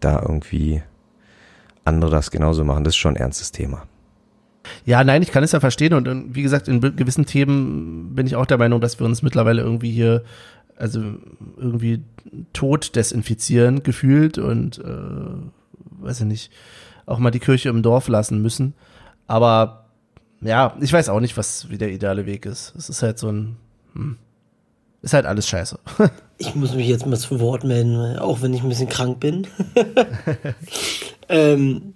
[0.00, 0.82] da irgendwie
[1.84, 2.82] andere das genauso machen.
[2.82, 3.86] Das ist schon ein ernstes Thema.
[4.84, 8.36] Ja, nein, ich kann es ja verstehen und, wie gesagt, in gewissen Themen bin ich
[8.36, 10.22] auch der Meinung, dass wir uns mittlerweile irgendwie hier,
[10.76, 11.00] also
[11.56, 12.02] irgendwie
[12.52, 16.52] tot desinfizieren gefühlt und äh, weiß ich nicht,
[17.06, 18.74] auch mal die Kirche im Dorf lassen müssen.
[19.26, 19.86] Aber
[20.40, 22.74] ja, ich weiß auch nicht, was wie der ideale Weg ist.
[22.76, 23.56] Es ist halt so ein,
[23.94, 24.18] hm,
[25.02, 25.78] ist halt alles scheiße.
[26.38, 29.46] ich muss mich jetzt mal zu Wort melden, auch wenn ich ein bisschen krank bin.
[31.28, 31.94] ähm,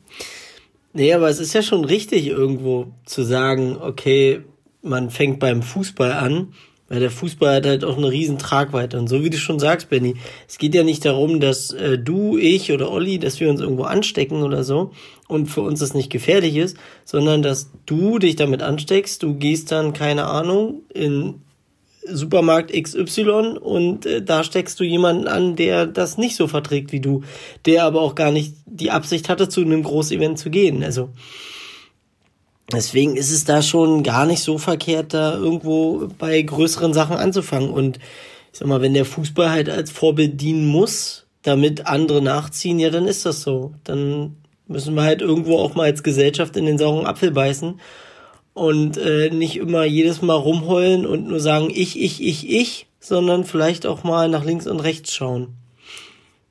[0.97, 4.41] Nee, aber es ist ja schon richtig irgendwo zu sagen, okay,
[4.81, 6.55] man fängt beim Fußball an,
[6.89, 8.99] weil der Fußball hat halt auch eine riesen Tragweite.
[8.99, 10.15] Und so wie du schon sagst, Benny,
[10.49, 13.83] es geht ja nicht darum, dass äh, du, ich oder Olli, dass wir uns irgendwo
[13.83, 14.93] anstecken oder so
[15.29, 19.73] und für uns das nicht gefährlich ist, sondern dass du dich damit ansteckst, du gehst
[19.73, 21.43] dann, keine Ahnung, in
[22.07, 27.01] Supermarkt XY und äh, da steckst du jemanden an, der das nicht so verträgt wie
[27.01, 27.23] du,
[27.65, 30.83] der aber auch gar nicht die Absicht hatte, zu einem Großevent zu gehen.
[30.83, 31.11] Also
[32.73, 37.71] deswegen ist es da schon gar nicht so verkehrt, da irgendwo bei größeren Sachen anzufangen.
[37.71, 37.99] Und
[38.53, 42.91] ich sag mal, wenn der Fußball halt als Vorbild dienen muss, damit andere nachziehen, ja,
[42.91, 43.75] dann ist das so.
[43.85, 44.37] Dann
[44.67, 47.81] müssen wir halt irgendwo auch mal als Gesellschaft in den sauren Apfel beißen
[48.57, 53.45] und äh, nicht immer jedes Mal rumheulen und nur sagen ich, ich, ich, ich, sondern
[53.45, 55.49] vielleicht auch mal nach links und rechts schauen.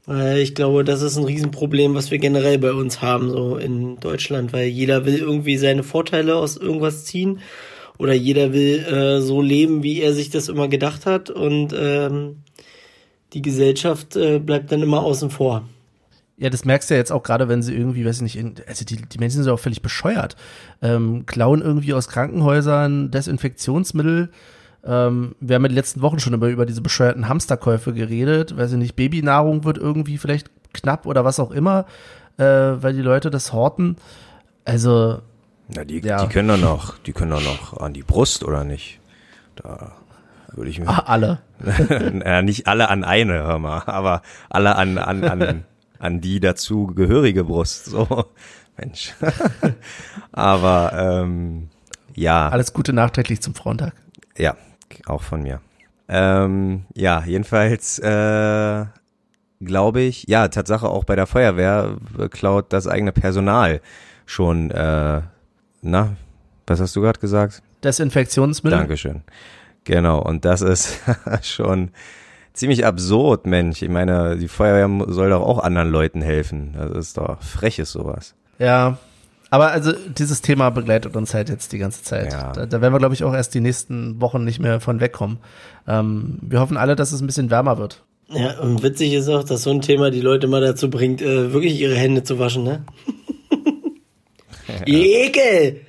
[0.05, 3.99] Weil ich glaube, das ist ein Riesenproblem, was wir generell bei uns haben, so in
[3.99, 7.39] Deutschland, weil jeder will irgendwie seine Vorteile aus irgendwas ziehen
[7.97, 12.43] oder jeder will äh, so leben, wie er sich das immer gedacht hat und ähm,
[13.33, 15.67] die Gesellschaft äh, bleibt dann immer außen vor.
[16.37, 18.83] Ja, das merkst du ja jetzt auch gerade, wenn sie irgendwie, weiß ich nicht, also
[18.83, 20.35] die, die Menschen sind auch völlig bescheuert.
[20.81, 24.29] Ähm, klauen irgendwie aus Krankenhäusern Desinfektionsmittel.
[24.83, 28.57] Ähm, wir haben in den letzten Wochen schon über, über diese bescheuerten Hamsterkäufe geredet.
[28.57, 31.85] Weiß ich nicht, Babynahrung wird irgendwie vielleicht knapp oder was auch immer,
[32.37, 33.95] äh, weil die Leute das horten.
[34.65, 35.21] Also.
[35.73, 36.25] Na, die, ja.
[36.25, 38.99] die können doch noch, die können doch noch an die Brust, oder nicht?
[39.55, 39.93] Da
[40.53, 40.89] würde ich mir.
[40.89, 41.39] Ah, alle.
[42.25, 45.63] ja, nicht alle an eine, hör mal, aber alle an, an, an
[45.99, 47.85] an die dazu gehörige Brust.
[47.85, 48.25] So,
[48.77, 49.13] Mensch.
[50.31, 51.69] Aber ähm,
[52.15, 52.49] ja.
[52.49, 53.93] Alles Gute nachträglich zum Frauentag.
[54.37, 54.55] Ja,
[55.05, 55.61] auch von mir.
[56.07, 58.85] Ähm, ja, jedenfalls äh,
[59.61, 61.97] glaube ich, ja, Tatsache auch bei der Feuerwehr
[62.29, 63.81] klaut das eigene Personal
[64.25, 65.21] schon, äh,
[65.81, 66.15] na,
[66.67, 67.61] was hast du gerade gesagt?
[67.83, 68.77] Desinfektionsmittel.
[68.77, 69.23] Dankeschön.
[69.83, 70.99] Genau, und das ist
[71.43, 71.91] schon
[72.55, 73.81] ziemlich absurd, Mensch.
[73.81, 76.73] Ich meine, die Feuerwehr soll doch auch anderen Leuten helfen.
[76.77, 78.33] Das ist doch freches sowas.
[78.57, 78.97] Ja,
[79.49, 82.33] aber also dieses Thema begleitet uns halt jetzt die ganze Zeit.
[82.33, 82.51] Ja.
[82.53, 85.37] Da, da werden wir, glaube ich, auch erst die nächsten Wochen nicht mehr von wegkommen.
[85.87, 88.03] Ähm, wir hoffen alle, dass es ein bisschen wärmer wird.
[88.29, 91.53] Ja, und witzig ist auch, dass so ein Thema die Leute mal dazu bringt, äh,
[91.53, 92.83] wirklich ihre Hände zu waschen, ne?
[94.67, 94.87] ja.
[94.87, 95.81] Ekel!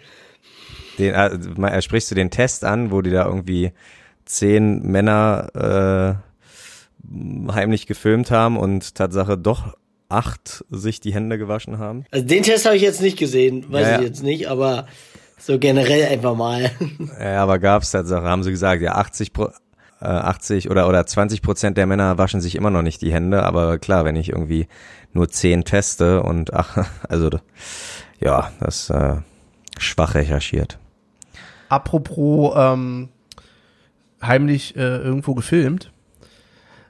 [0.98, 3.72] Den, äh, sprichst du den Test an, wo die da irgendwie
[4.26, 6.35] zehn Männer äh,
[7.52, 9.76] heimlich gefilmt haben und Tatsache doch
[10.08, 12.04] acht sich die Hände gewaschen haben?
[12.10, 13.98] Also den Test habe ich jetzt nicht gesehen, weiß ja, ja.
[13.98, 14.86] ich jetzt nicht, aber
[15.38, 16.70] so generell einfach mal.
[17.20, 19.48] Ja, aber gab's Tatsache, haben sie gesagt, ja 80 Pro,
[20.00, 23.42] äh, 80 oder oder 20 Prozent der Männer waschen sich immer noch nicht die Hände,
[23.42, 24.68] aber klar, wenn ich irgendwie
[25.12, 27.30] nur zehn teste und ach, also
[28.20, 29.16] ja, das äh,
[29.78, 30.78] schwach recherchiert.
[31.68, 33.08] Apropos ähm,
[34.22, 35.90] heimlich äh, irgendwo gefilmt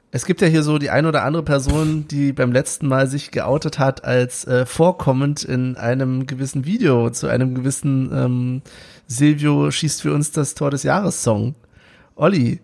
[0.09, 3.29] Es gibt ja hier so die ein oder andere Person, die beim letzten Mal sich
[3.31, 8.61] geoutet hat als äh, vorkommend in einem gewissen Video zu einem gewissen ähm,
[9.07, 11.55] Silvio schießt für uns das Tor des Jahres Song.
[12.15, 12.61] Olli,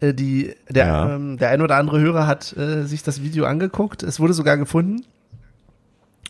[0.00, 1.14] äh, die, der, Ja.
[1.16, 4.02] ähm, der ein oder andere Hörer hat äh, sich das Video angeguckt.
[4.02, 5.04] Es wurde sogar gefunden.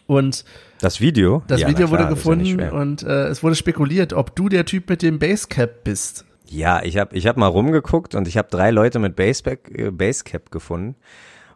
[0.09, 0.45] Und
[0.81, 1.43] Das Video?
[1.47, 2.73] das Ja, Video klar, wurde ja gefunden schwer.
[2.73, 6.25] und äh, es wurde spekuliert, ob du der Typ mit dem Basecap bist.
[6.51, 9.90] Ja, ich habe ich hab mal rumgeguckt und ich habe drei Leute mit Baseback, äh,
[9.90, 10.96] Basecap gefunden.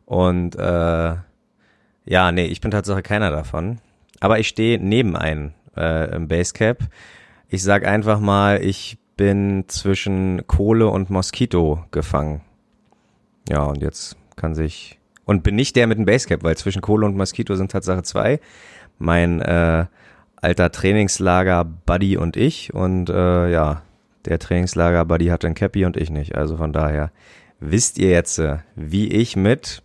[0.04, 1.14] Und äh,
[2.04, 3.78] ja, nee, ich bin tatsächlich keiner davon.
[4.20, 6.78] Aber ich stehe neben einem äh, im Basecap.
[7.48, 12.42] Ich sag einfach mal, ich bin zwischen Kohle und Moskito gefangen.
[13.48, 14.98] Ja, und jetzt kann sich.
[15.24, 18.40] Und bin nicht der mit dem Basecap, weil zwischen Kohle und Moskito sind Tatsache zwei.
[18.98, 19.86] Mein äh,
[20.36, 22.74] alter Trainingslager-Buddy und ich.
[22.74, 23.82] Und äh, ja,
[24.24, 26.34] der Trainingslager-Buddy hat ein Cappy und ich nicht.
[26.34, 27.10] Also von daher
[27.60, 29.82] wisst ihr jetzt, äh, wie ich mit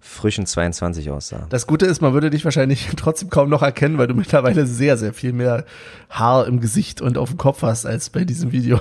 [0.00, 1.46] frischen 22 aussah.
[1.50, 4.96] Das Gute ist, man würde dich wahrscheinlich trotzdem kaum noch erkennen, weil du mittlerweile sehr,
[4.96, 5.64] sehr viel mehr
[6.10, 8.80] Haar im Gesicht und auf dem Kopf hast als bei diesem Video.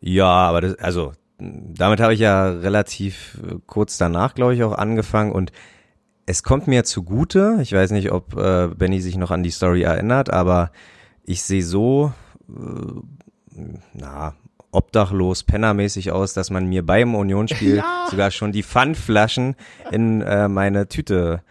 [0.00, 4.72] Ja, aber das, also damit habe ich ja relativ äh, kurz danach, glaube ich, auch
[4.72, 5.52] angefangen und
[6.26, 7.58] es kommt mir zugute.
[7.62, 10.70] Ich weiß nicht, ob äh, Benny sich noch an die Story erinnert, aber
[11.24, 12.12] ich sehe so,
[12.48, 13.62] äh,
[13.94, 14.34] na,
[14.70, 18.06] obdachlos, pennermäßig aus, dass man mir beim Unionsspiel Ja.
[18.10, 19.56] sogar schon die Pfandflaschen
[19.90, 21.42] in äh, meine Tüte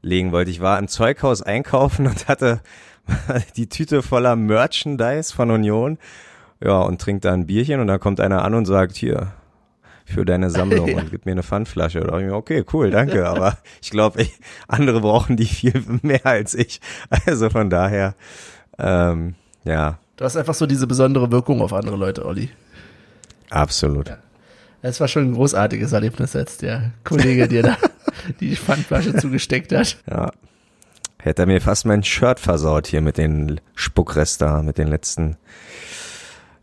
[0.00, 0.50] legen wollte.
[0.50, 2.60] Ich war im Zeughaus einkaufen und hatte
[3.56, 5.98] die Tüte voller Merchandise von Union.
[6.64, 9.32] Ja, und trinkt da ein Bierchen und dann kommt einer an und sagt, hier,
[10.04, 10.98] für deine Sammlung Ja.
[10.98, 12.00] und gibt mir eine Pfandflasche.
[12.00, 13.26] Da dachte ich mir, okay, cool, danke.
[13.28, 14.26] Aber ich glaube,
[14.68, 16.80] andere brauchen die viel mehr als ich.
[17.26, 18.14] Also von daher,
[18.78, 19.34] ähm,
[19.64, 22.48] ja, Du hast einfach so diese besondere Wirkung auf andere Leute, Olli.
[23.50, 24.16] absolut.
[24.80, 27.76] Es war schon ein großartiges Erlebnis, als der Kollege dir da
[28.40, 29.96] die Pfandflasche zugesteckt hat.
[30.08, 30.30] Ja.
[31.18, 35.38] Hätte er mir fast mein Shirt versaut hier mit den Spuckrest da, mit den letzten.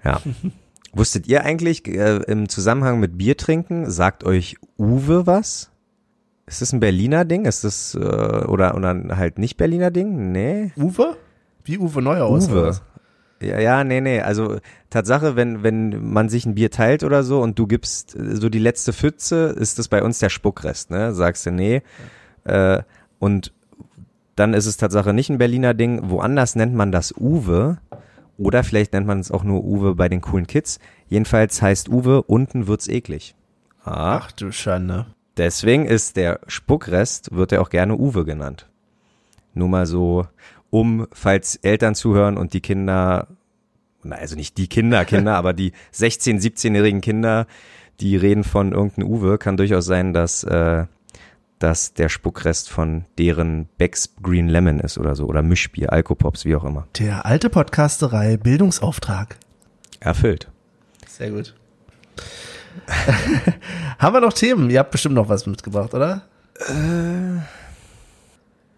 [0.05, 0.22] Ja.
[0.93, 5.70] Wusstet ihr eigentlich äh, im Zusammenhang mit Bier trinken, sagt euch Uwe was?
[6.45, 7.43] Ist das ein Berliner Ding?
[7.43, 10.32] Ist das, äh, oder, oder halt nicht Berliner Ding?
[10.32, 10.72] Nee.
[10.78, 11.18] Uwe?
[11.66, 12.47] Wie Uwe Neuhaus?
[12.47, 12.80] Uwe.
[13.42, 14.22] Ja, ja, nee, nee.
[14.22, 14.58] Also
[14.90, 18.50] Tatsache, wenn, wenn man sich ein Bier teilt oder so und du gibst äh, so
[18.50, 21.14] die letzte Pfütze, ist das bei uns der Spuckrest, ne?
[21.14, 21.82] Sagst du nee.
[22.44, 22.82] Äh,
[23.20, 23.54] und
[24.36, 26.10] dann ist es Tatsache nicht ein Berliner Ding.
[26.10, 27.78] Woanders nennt man das Uwe.
[28.38, 30.80] Oder vielleicht nennt man es auch nur Uwe bei den coolen Kids.
[31.08, 33.36] Jedenfalls heißt Uwe, unten wird's eklig.
[33.84, 35.08] Ah, Ach du Schande.
[35.36, 38.70] Deswegen ist der Spuckrest, wird er auch gerne Uwe genannt.
[39.54, 40.26] Nur mal so,
[40.70, 43.28] um, falls Eltern zuhören und die Kinder,
[44.03, 47.47] na, also nicht die Kinder, Kinder, aber die 16-, 17-jährigen Kinder,
[47.99, 50.86] die reden von irgendeinem Uwe, kann durchaus sein, dass, äh,
[51.59, 56.55] dass der Spuckrest von deren Becks Green Lemon ist oder so, oder Mischbier, Alkopops, wie
[56.55, 56.88] auch immer.
[56.97, 59.38] Der alte Podcasterei Bildungsauftrag.
[59.99, 60.49] Erfüllt.
[61.07, 61.55] Sehr gut.
[63.99, 64.70] Haben wir noch Themen?
[64.70, 66.22] Ihr habt bestimmt noch was mitgebracht, oder?
[66.67, 67.59] Äh.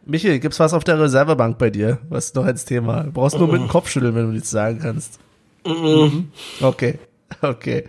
[0.06, 2.00] Michael, gibt's was auf der Reservebank bei dir?
[2.10, 3.04] Was ist noch als Thema?
[3.04, 5.20] Du brauchst nur mit dem Kopf schütteln, wenn du nichts sagen kannst.
[6.62, 7.00] Okay,
[7.42, 7.86] okay.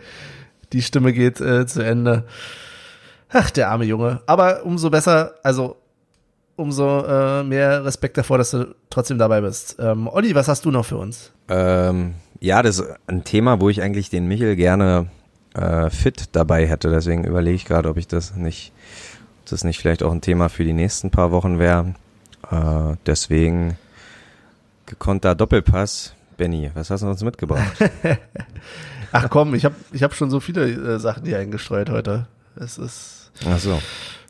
[0.73, 2.25] Die Stimme geht äh, zu Ende.
[3.31, 4.21] Ach, der arme Junge.
[4.27, 5.77] Aber umso besser, also
[6.57, 9.77] umso äh, mehr Respekt davor, dass du trotzdem dabei bist.
[9.79, 11.33] Ähm, Olli, was hast du noch für uns?
[11.49, 15.07] Ähm, ja, das ist ein Thema, wo ich eigentlich den Michel gerne
[15.55, 16.91] äh, fit dabei hätte.
[16.91, 18.73] Deswegen überlege ich gerade, ob ich das nicht,
[19.41, 21.95] ob das nicht vielleicht auch ein Thema für die nächsten paar Wochen wäre.
[22.53, 23.77] Äh, deswegen
[24.87, 26.15] gekonnter Doppelpass.
[26.37, 27.73] Benny, was hast du uns mitgebracht?
[29.13, 32.27] Ach komm, ich habe ich hab schon so viele äh, Sachen hier eingestreut heute.
[32.57, 33.31] Es ist.
[33.47, 33.81] Ach so.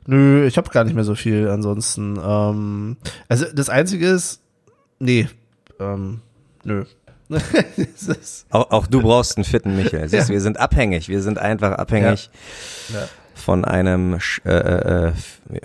[0.05, 2.19] Nö, ich habe gar nicht mehr so viel ansonsten.
[2.21, 2.97] Ähm,
[3.29, 4.41] also das Einzige ist.
[4.99, 5.27] Nee.
[5.79, 6.21] Ähm,
[6.63, 6.85] nö.
[8.51, 10.01] Auch, auch du brauchst einen fitten Michel.
[10.09, 10.33] Siehst, Ja.
[10.33, 11.09] Wir sind abhängig.
[11.09, 12.29] Wir sind einfach abhängig
[12.89, 13.07] Ja.
[13.43, 15.11] Von einem sch- äh, äh, äh,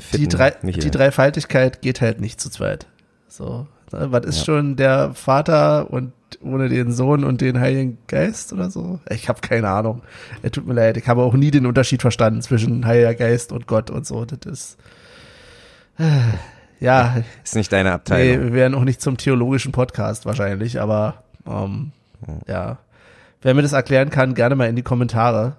[0.00, 2.86] fitten die, drei, die Dreifaltigkeit geht halt nicht zu zweit.
[3.28, 3.66] So.
[3.92, 4.44] Ne, was ist Ja.
[4.44, 6.12] schon der Vater und
[6.42, 9.00] ohne den Sohn und den Heiligen Geist oder so?
[9.08, 10.02] Ich habe keine Ahnung.
[10.42, 10.96] Es tut mir leid.
[10.98, 14.24] Ich habe auch nie den Unterschied verstanden zwischen Heiliger Geist und Gott und so.
[14.26, 14.76] Das ist.
[15.98, 16.04] Äh,
[16.80, 18.44] ja, Ist nicht deine nee, Abteilung.
[18.46, 21.92] wir werden auch nicht zum theologischen Podcast wahrscheinlich, aber ähm,
[22.46, 22.78] ja.
[23.40, 25.56] Wer mir das erklären kann, gerne mal in die Kommentare.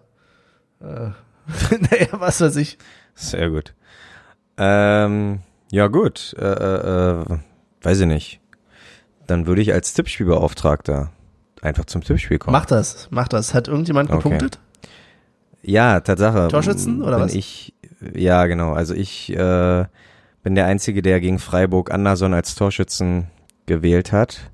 [0.82, 1.10] Äh,
[1.92, 2.78] naja, was weiß ich.
[3.16, 3.74] Sehr gut.
[4.58, 5.40] Ähm,
[5.72, 7.38] ja gut, äh, äh, äh,
[7.82, 8.40] weiß ich nicht.
[9.28, 11.12] Dann würde ich als Tippspielbeauftragter
[11.62, 12.54] einfach zum Tippspiel kommen.
[12.54, 13.54] Mach das, mach das.
[13.54, 14.18] Hat irgendjemand Okay.
[14.24, 14.60] gepunktet?
[15.62, 16.48] Ja, Tatsache.
[16.48, 17.34] Torschützen, oder bin was?
[17.34, 17.74] Ich,
[18.16, 18.74] ja, genau.
[18.74, 19.86] Also ich äh,
[20.44, 23.28] bin der Einzige, der gegen Freiburg Anderson als Torschützen
[23.66, 24.52] gewählt hat.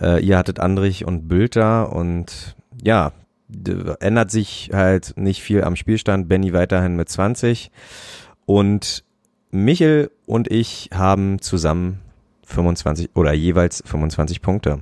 [0.00, 3.12] Äh, ihr hattet Andrich und Bülter und ja,
[4.00, 6.28] ändert sich halt nicht viel am Spielstand.
[6.28, 7.70] Benny weiterhin mit 20
[8.46, 9.04] und
[9.50, 12.00] Michel und ich haben zusammen
[12.46, 14.80] 25 oder jeweils 25 Punkte.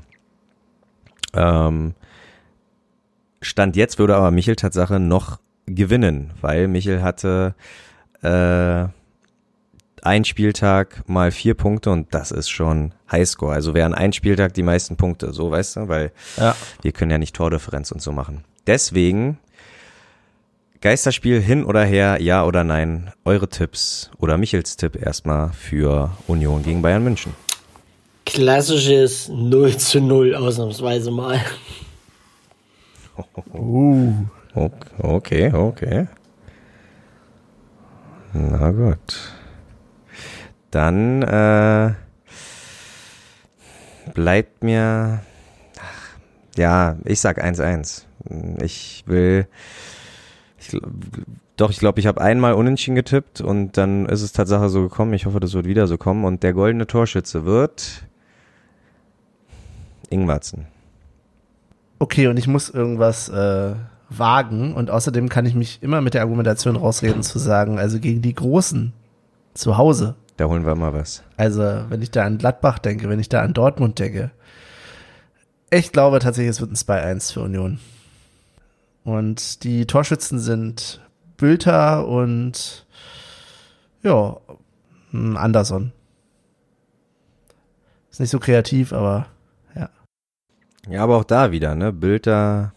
[1.35, 1.95] Ähm,
[3.41, 7.55] Stand jetzt würde aber Michel Tatsache noch gewinnen, weil Michel hatte
[8.23, 8.87] äh,
[10.03, 13.55] ein Spieltag mal vier Punkte und das ist schon Highscore.
[13.55, 16.57] Also wären ein Spieltag die meisten Punkte, so weißt du, weil Ja.
[16.83, 18.45] wir können ja nicht Tordifferenz und so machen.
[18.67, 19.39] Deswegen
[20.81, 26.63] Geisterspiel hin oder her, ja oder nein, eure Tipps oder Michels Tipp erstmal für Union
[26.63, 27.35] gegen Bayern München.
[28.27, 31.41] Klassisches 0 zu 0 ausnahmsweise mal.
[33.53, 34.13] Uh.
[34.55, 36.07] Okay, okay.
[38.33, 39.33] Na gut.
[40.71, 41.95] Dann äh,
[44.15, 45.21] bleibt mir.
[45.79, 46.19] Ach,
[46.57, 48.05] ja, ich sag 1-1.
[48.61, 49.47] Ich will.
[50.59, 50.77] Ich,
[51.57, 55.13] doch, ich glaube, ich habe einmal unentschieden getippt und dann ist es Tatsache so gekommen.
[55.13, 56.25] Ich hoffe, das wird wieder so kommen.
[56.25, 58.05] Und der goldene Torschütze wird
[60.09, 60.67] Ingwarzen.
[61.99, 63.75] Okay, und ich muss irgendwas äh,
[64.09, 68.23] wagen und außerdem kann ich mich immer mit der Argumentation rausreden zu sagen, also gegen
[68.23, 68.93] die Großen
[69.55, 70.17] zu Hause.
[70.37, 71.23] Da holen wir mal was.
[71.37, 74.31] Also, wenn ich da an Gladbach denke, wenn ich da an Dortmund denke.
[75.71, 77.79] Ich glaube tatsächlich, es wird ein 2-1 für Union.
[79.05, 81.01] Und die Torschützen sind
[81.37, 82.87] Bülter und
[84.03, 84.37] ja,
[85.13, 85.93] Anderson.
[88.11, 89.27] Ist nicht so kreativ, aber
[89.75, 89.89] ja.
[90.89, 91.93] Ja, aber auch da wieder, ne?
[91.93, 92.73] Bülter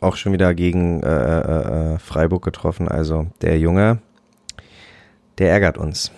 [0.00, 2.88] auch schon wieder gegen äh, äh, äh, Freiburg getroffen.
[2.88, 3.98] Also der Junge,
[5.38, 6.12] der ärgert uns.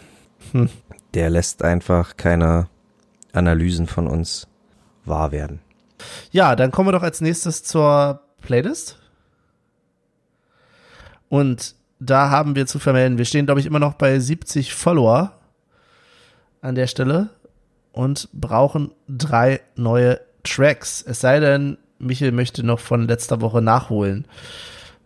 [0.53, 0.69] Hm.
[1.15, 2.69] Der lässt einfach keine
[3.33, 4.47] Analysen von uns
[5.05, 5.61] wahr werden.
[6.31, 8.99] Ja, dann kommen wir doch als nächstes zur Playlist.
[11.29, 15.33] Und da haben wir zu vermelden, wir stehen, glaube ich, immer noch bei 70 Follower
[16.61, 17.31] an der Stelle
[17.93, 21.03] und brauchen drei neue Tracks.
[21.07, 24.27] Es sei denn, Michel möchte noch von letzter Woche nachholen.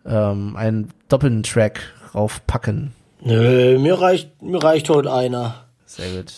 [0.05, 1.81] Ähm, einen doppelten Track
[2.13, 2.93] raufpacken.
[3.21, 5.65] Nö, mir reicht, mir reicht heute einer.
[5.85, 6.33] Sehr gut.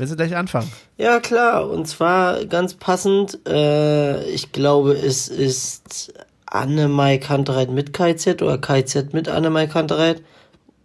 [0.00, 0.72] Willst du gleich anfangen?
[0.96, 1.68] Ja, klar.
[1.68, 6.14] Und zwar ganz passend, äh, ich glaube, es ist
[6.46, 10.22] Annemai Kantereit mit KZ oder KZ mit Annemai Kantereit.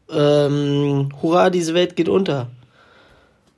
[0.09, 2.49] Ähm, hurra, diese Welt geht unter.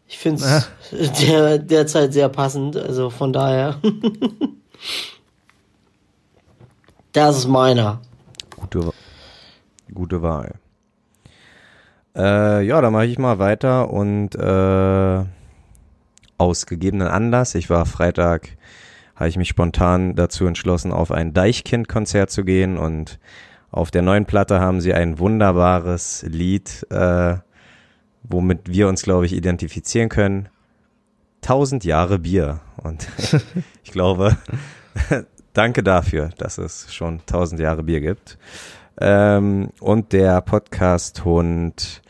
[0.07, 0.43] Ich finde
[0.91, 0.91] es
[1.25, 3.81] der, derzeit sehr passend, also von daher.
[7.13, 7.99] das ist meiner.
[8.57, 8.91] Gute,
[9.91, 10.53] gute Wahl.
[12.15, 15.25] Äh, ja, dann mache ich mal weiter und äh,
[16.37, 18.49] aus gegebenen Anlass, ich war Freitag,
[19.15, 23.19] habe ich mich spontan dazu entschlossen, auf ein Deichkind-Konzert zu gehen und
[23.71, 27.35] auf der neuen Platte haben sie ein wunderbares Lied, äh,
[28.23, 30.49] womit wir uns, glaube ich, identifizieren können.
[31.41, 32.61] Tausend Jahre Bier.
[32.77, 33.07] Und
[33.83, 34.37] ich glaube,
[35.53, 38.37] danke dafür, dass es schon tausend Jahre Bier gibt.
[38.99, 42.01] Ähm, und der Podcast-Hund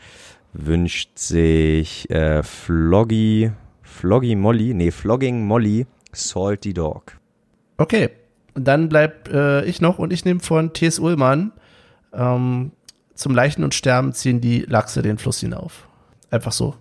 [0.52, 3.52] wünscht sich äh, Floggy,
[3.98, 7.18] Floggy Molly, nee, Flogging Molly, Salty Dog.
[7.78, 8.10] Okay,
[8.54, 11.00] dann bleibt äh, ich noch und ich nehme von T.S.
[11.00, 11.50] Ullmann
[12.12, 12.70] ähm,
[13.14, 15.88] zum Leichen und Sterben ziehen die Lachse den Fluss hinauf.
[16.30, 16.76] Einfach so.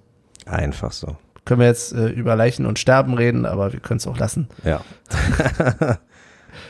[0.46, 1.18] Einfach so.
[1.44, 4.48] Können wir jetzt äh, über Leichen und Sterben reden, aber wir können es auch lassen.
[4.64, 4.82] Ja.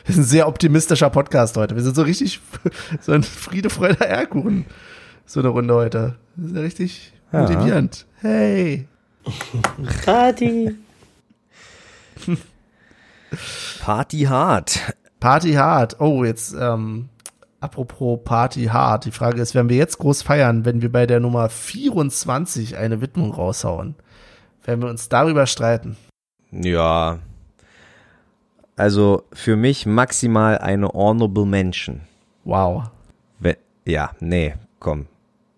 [0.06, 1.76] Wir sind ein sehr optimistischer Podcast heute.
[1.76, 2.40] Wir sind so richtig
[3.02, 4.66] so ein Friede, Freude, Eierkuchen.
[5.26, 6.16] So eine Runde heute.
[6.36, 7.42] Das ist ja richtig Ja.
[7.42, 8.06] motivierend.
[8.22, 8.88] Hey.
[10.06, 10.76] Party.
[13.82, 14.94] Party hart.
[15.20, 16.00] Party hard.
[16.00, 17.10] Oh, jetzt, ähm,
[17.60, 19.06] apropos Party hard.
[19.06, 23.02] Die Frage ist, werden wir jetzt groß feiern, wenn wir bei der Nummer 24 eine
[23.02, 23.96] Widmung raushauen?
[24.64, 25.98] Werden wir uns darüber streiten?
[26.52, 27.20] Ja.
[28.76, 32.02] Also für mich maximal eine honorable Mention.
[32.44, 32.84] Wow.
[33.40, 35.08] We- Ja, nee, komm.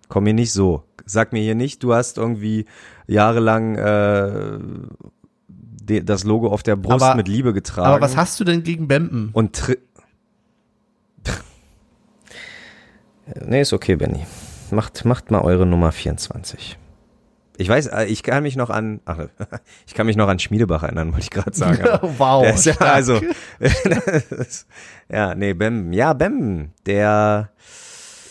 [0.08, 0.84] Komm mir nicht so.
[1.06, 2.66] Sag mir hier nicht, du hast irgendwie
[3.10, 4.60] jahrelang äh,
[5.50, 7.88] de- das Logo auf der Brust Aber- mit Liebe getragen.
[7.88, 9.30] Aber was hast du denn gegen Bempen?
[9.34, 9.78] Und tri
[13.46, 14.26] Nee, ist okay, Benny.
[14.72, 16.78] Macht, macht mal eure Nummer 24.
[17.58, 19.20] Ich weiß, äh, ich kann mich noch an, ach,
[19.88, 21.84] ich kann mich noch an Schmiedebach erinnern, wollte ich gerade sagen.
[22.18, 22.42] wow.
[22.44, 23.20] Der ist ja, also,
[25.12, 25.92] ja, nee, Bemben.
[25.94, 27.50] Ja, Bemben, der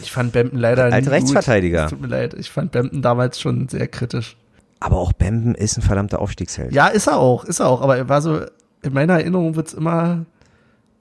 [0.00, 1.12] Ich fand Bempen leider alte nie gut.
[1.12, 1.84] Rechtsverteidiger.
[1.84, 2.34] Es Tut mir leid.
[2.34, 4.36] Ich fand Bempen damals schon sehr kritisch.
[4.80, 6.72] Aber auch Bemben ist ein verdammter Aufstiegsheld.
[6.72, 7.80] Ja, ist er auch, ist er auch.
[7.82, 8.40] Aber er war so,
[8.82, 10.24] in meiner Erinnerung wird's immer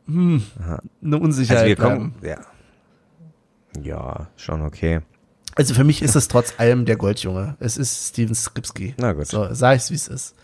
[0.07, 0.41] hm,
[1.03, 1.95] eine Unsicherheit also wir bleiben.
[1.95, 2.38] kommen, ja.
[3.84, 5.01] Ja, schon okay.
[5.55, 7.55] Also für mich ist es trotz allem der Goldjunge.
[7.59, 8.95] Es ist Steven Skripski.
[8.97, 9.28] Na gut.
[9.28, 10.36] So, sag ich's, wie es ist.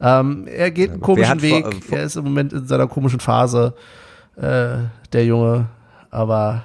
[0.00, 1.64] Ähm, er geht einen komischen Weg.
[1.64, 3.74] vor- äh, vor- er ist im Moment in seiner komischen Phase,
[4.36, 4.78] äh,
[5.12, 5.66] der Junge.
[6.10, 6.62] Aber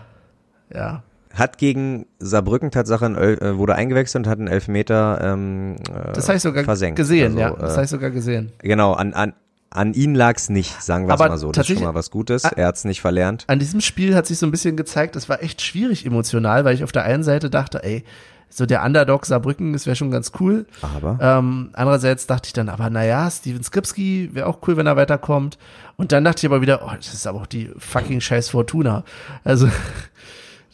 [0.74, 1.04] ja,
[1.36, 6.28] Hat gegen Saarbrücken Tatsache ein, äh, wurde eingewechselt und hat einen Elfmeter ähm, äh, das
[6.28, 6.96] habe ich sogar versenkt.
[6.98, 7.34] gesehen.
[7.34, 8.52] Also, ja, das äh, habe ich sogar gesehen.
[8.60, 9.34] Genau, an, an,
[9.70, 11.52] an ihn lag's nicht, sagen wir es mal so.
[11.52, 12.44] Das ist schon mal was Gutes.
[12.46, 13.44] Er hat's nicht verlernt.
[13.48, 16.74] An diesem Spiel hat sich so ein bisschen gezeigt, es war echt schwierig emotional, weil
[16.76, 18.04] ich auf der einen Seite dachte, ey,
[18.50, 20.66] so der Underdog Saarbrücken, das wäre schon ganz cool.
[20.82, 24.96] Aber Ähm, andererseits dachte ich dann, aber naja, Steven Skripski wäre auch cool, wenn er
[24.96, 25.58] weiterkommt.
[25.98, 29.04] Und dann dachte ich aber wieder, oh, das ist aber auch die fucking scheiß Fortuna.
[29.44, 29.68] Also,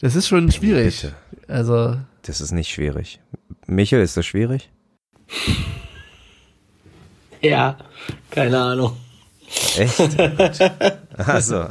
[0.02, 1.00] das ist schon schwierig.
[1.00, 1.14] bitte.
[1.48, 3.20] Also, das ist nicht schwierig.
[3.66, 4.70] Michel, ist das schwierig?
[7.44, 7.76] Ja,
[8.30, 8.96] keine Ahnung.
[9.76, 9.98] Echt?
[11.18, 11.66] Also.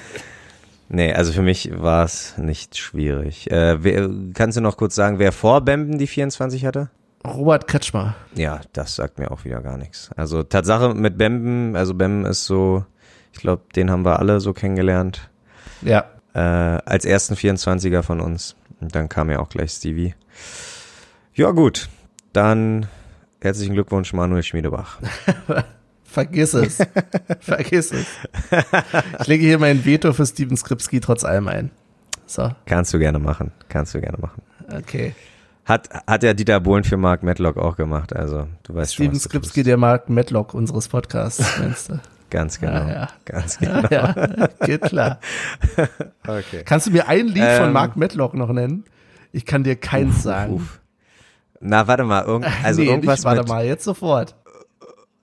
[0.88, 3.50] nee, also für mich war es nicht schwierig.
[3.50, 6.90] Äh, wer, kannst du noch kurz sagen, wer vor Bemben die 24 hatte?
[7.24, 8.14] Robert Kretschmer.
[8.34, 10.10] Ja, das sagt mir auch wieder gar nichts.
[10.16, 12.84] Also Tatsache mit Bemben, also Bemben ist so,
[13.32, 15.30] ich glaube, den haben wir alle so kennengelernt.
[15.82, 16.06] Ja.
[16.36, 18.56] Äh, als ersten 24er von uns.
[18.80, 20.14] Und dann kam ja auch gleich Stevie.
[21.34, 21.88] Ja, gut.
[22.34, 22.88] Dann
[23.40, 24.98] herzlichen Glückwunsch, Manuel Schmiedebach.
[26.04, 26.78] Vergiss es.
[27.40, 28.06] Vergiss es.
[29.20, 31.70] Ich lege hier mein Veto für Steven Skripski trotz allem ein.
[32.26, 33.52] So, Kannst du gerne machen.
[33.70, 34.42] Kannst du gerne machen.
[34.76, 35.14] okay.
[35.64, 38.14] Hat, hat ja Dieter Bohlen für Mark Medlock auch gemacht.
[38.14, 41.98] Also, du weißt schon, Steven was du Skripski, der Mark Medlock unseres Podcasts, meinst du?
[42.30, 42.72] Ganz genau.
[42.86, 43.08] Ja, ja.
[43.24, 43.82] Ganz genau.
[43.90, 44.14] Ja,
[44.64, 45.20] geht klar.
[46.26, 46.62] Okay.
[46.64, 47.72] Kannst du mir ein Lied von Ähm.
[47.72, 48.84] Mark Medlock noch nennen?
[49.32, 50.54] Ich kann dir keins sagen.
[50.54, 50.80] Uff.
[51.60, 52.24] Na, warte mal.
[52.24, 54.34] Irgend, also nee, irgendwas nicht, warte mit, mal, jetzt sofort.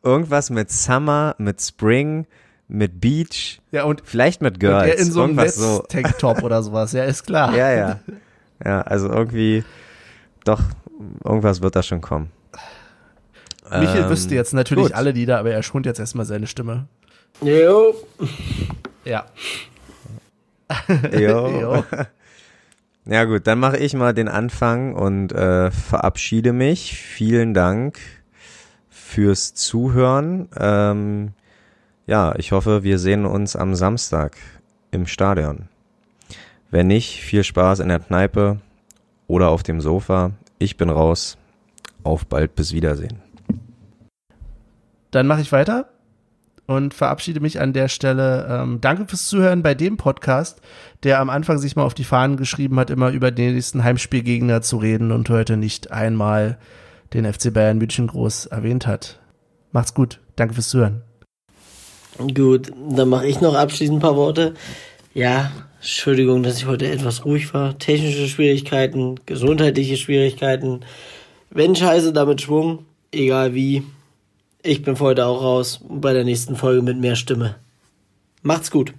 [0.01, 2.25] irgendwas mit Summer, mit Spring,
[2.67, 4.87] mit Beach, Ja, und, vielleicht mit und Girls.
[4.87, 5.77] er in so einem so.
[5.77, 7.53] Netz-Tanktop oder sowas, ja, ist klar.
[7.55, 7.99] Ja, ja.
[8.63, 9.63] Ja, also irgendwie,
[10.45, 10.61] doch,
[11.23, 12.31] irgendwas wird da schon kommen.
[13.79, 14.93] Michael Ähm, wüsste jetzt natürlich gut.
[14.93, 16.87] alle Lieder, aber er schont jetzt erstmal seine Stimme.
[17.41, 17.95] Jo.
[19.05, 19.25] Ja.
[21.17, 21.47] Jo.
[21.61, 21.83] Jo.
[23.05, 26.95] Ja gut, dann mache ich mal den Anfang und äh, verabschiede mich.
[26.97, 27.99] Vielen Dank
[28.89, 30.47] fürs Zuhören.
[30.57, 31.33] Ähm,
[32.07, 34.37] ja, ich hoffe, wir sehen uns am Samstag
[34.91, 35.67] im Stadion.
[36.71, 38.61] Wenn nicht, viel Spaß in der Kneipe
[39.27, 40.31] oder auf dem Sofa.
[40.57, 41.37] Ich bin raus.
[42.03, 43.22] Auf bald, bis Wiedersehen.
[45.13, 45.89] Dann mache ich weiter
[46.65, 48.47] und verabschiede mich an der Stelle.
[48.49, 50.59] Ähm, danke fürs Zuhören bei dem Podcast,
[51.03, 54.63] der am Anfang sich mal auf die Fahnen geschrieben hat, immer über den nächsten Heimspielgegner
[54.63, 56.57] zu reden und heute nicht einmal
[57.13, 59.19] den FC Bayern München groß erwähnt hat.
[59.71, 60.19] Macht's gut.
[60.35, 61.03] Danke fürs Zuhören.
[62.33, 64.55] Gut, dann mache ich noch abschließend ein paar Worte.
[65.13, 67.77] Ja, Entschuldigung, dass ich heute etwas ruhig war.
[67.77, 70.79] Technische Schwierigkeiten, gesundheitliche Schwierigkeiten.
[71.51, 72.85] Wenn Scheiße, damit Schwung.
[73.11, 73.83] Egal wie.
[74.65, 75.81] Ich bin für heute auch raus.
[75.89, 77.57] Bei der nächsten Folge mit mehr Stimme.
[78.43, 78.93] Macht's gut.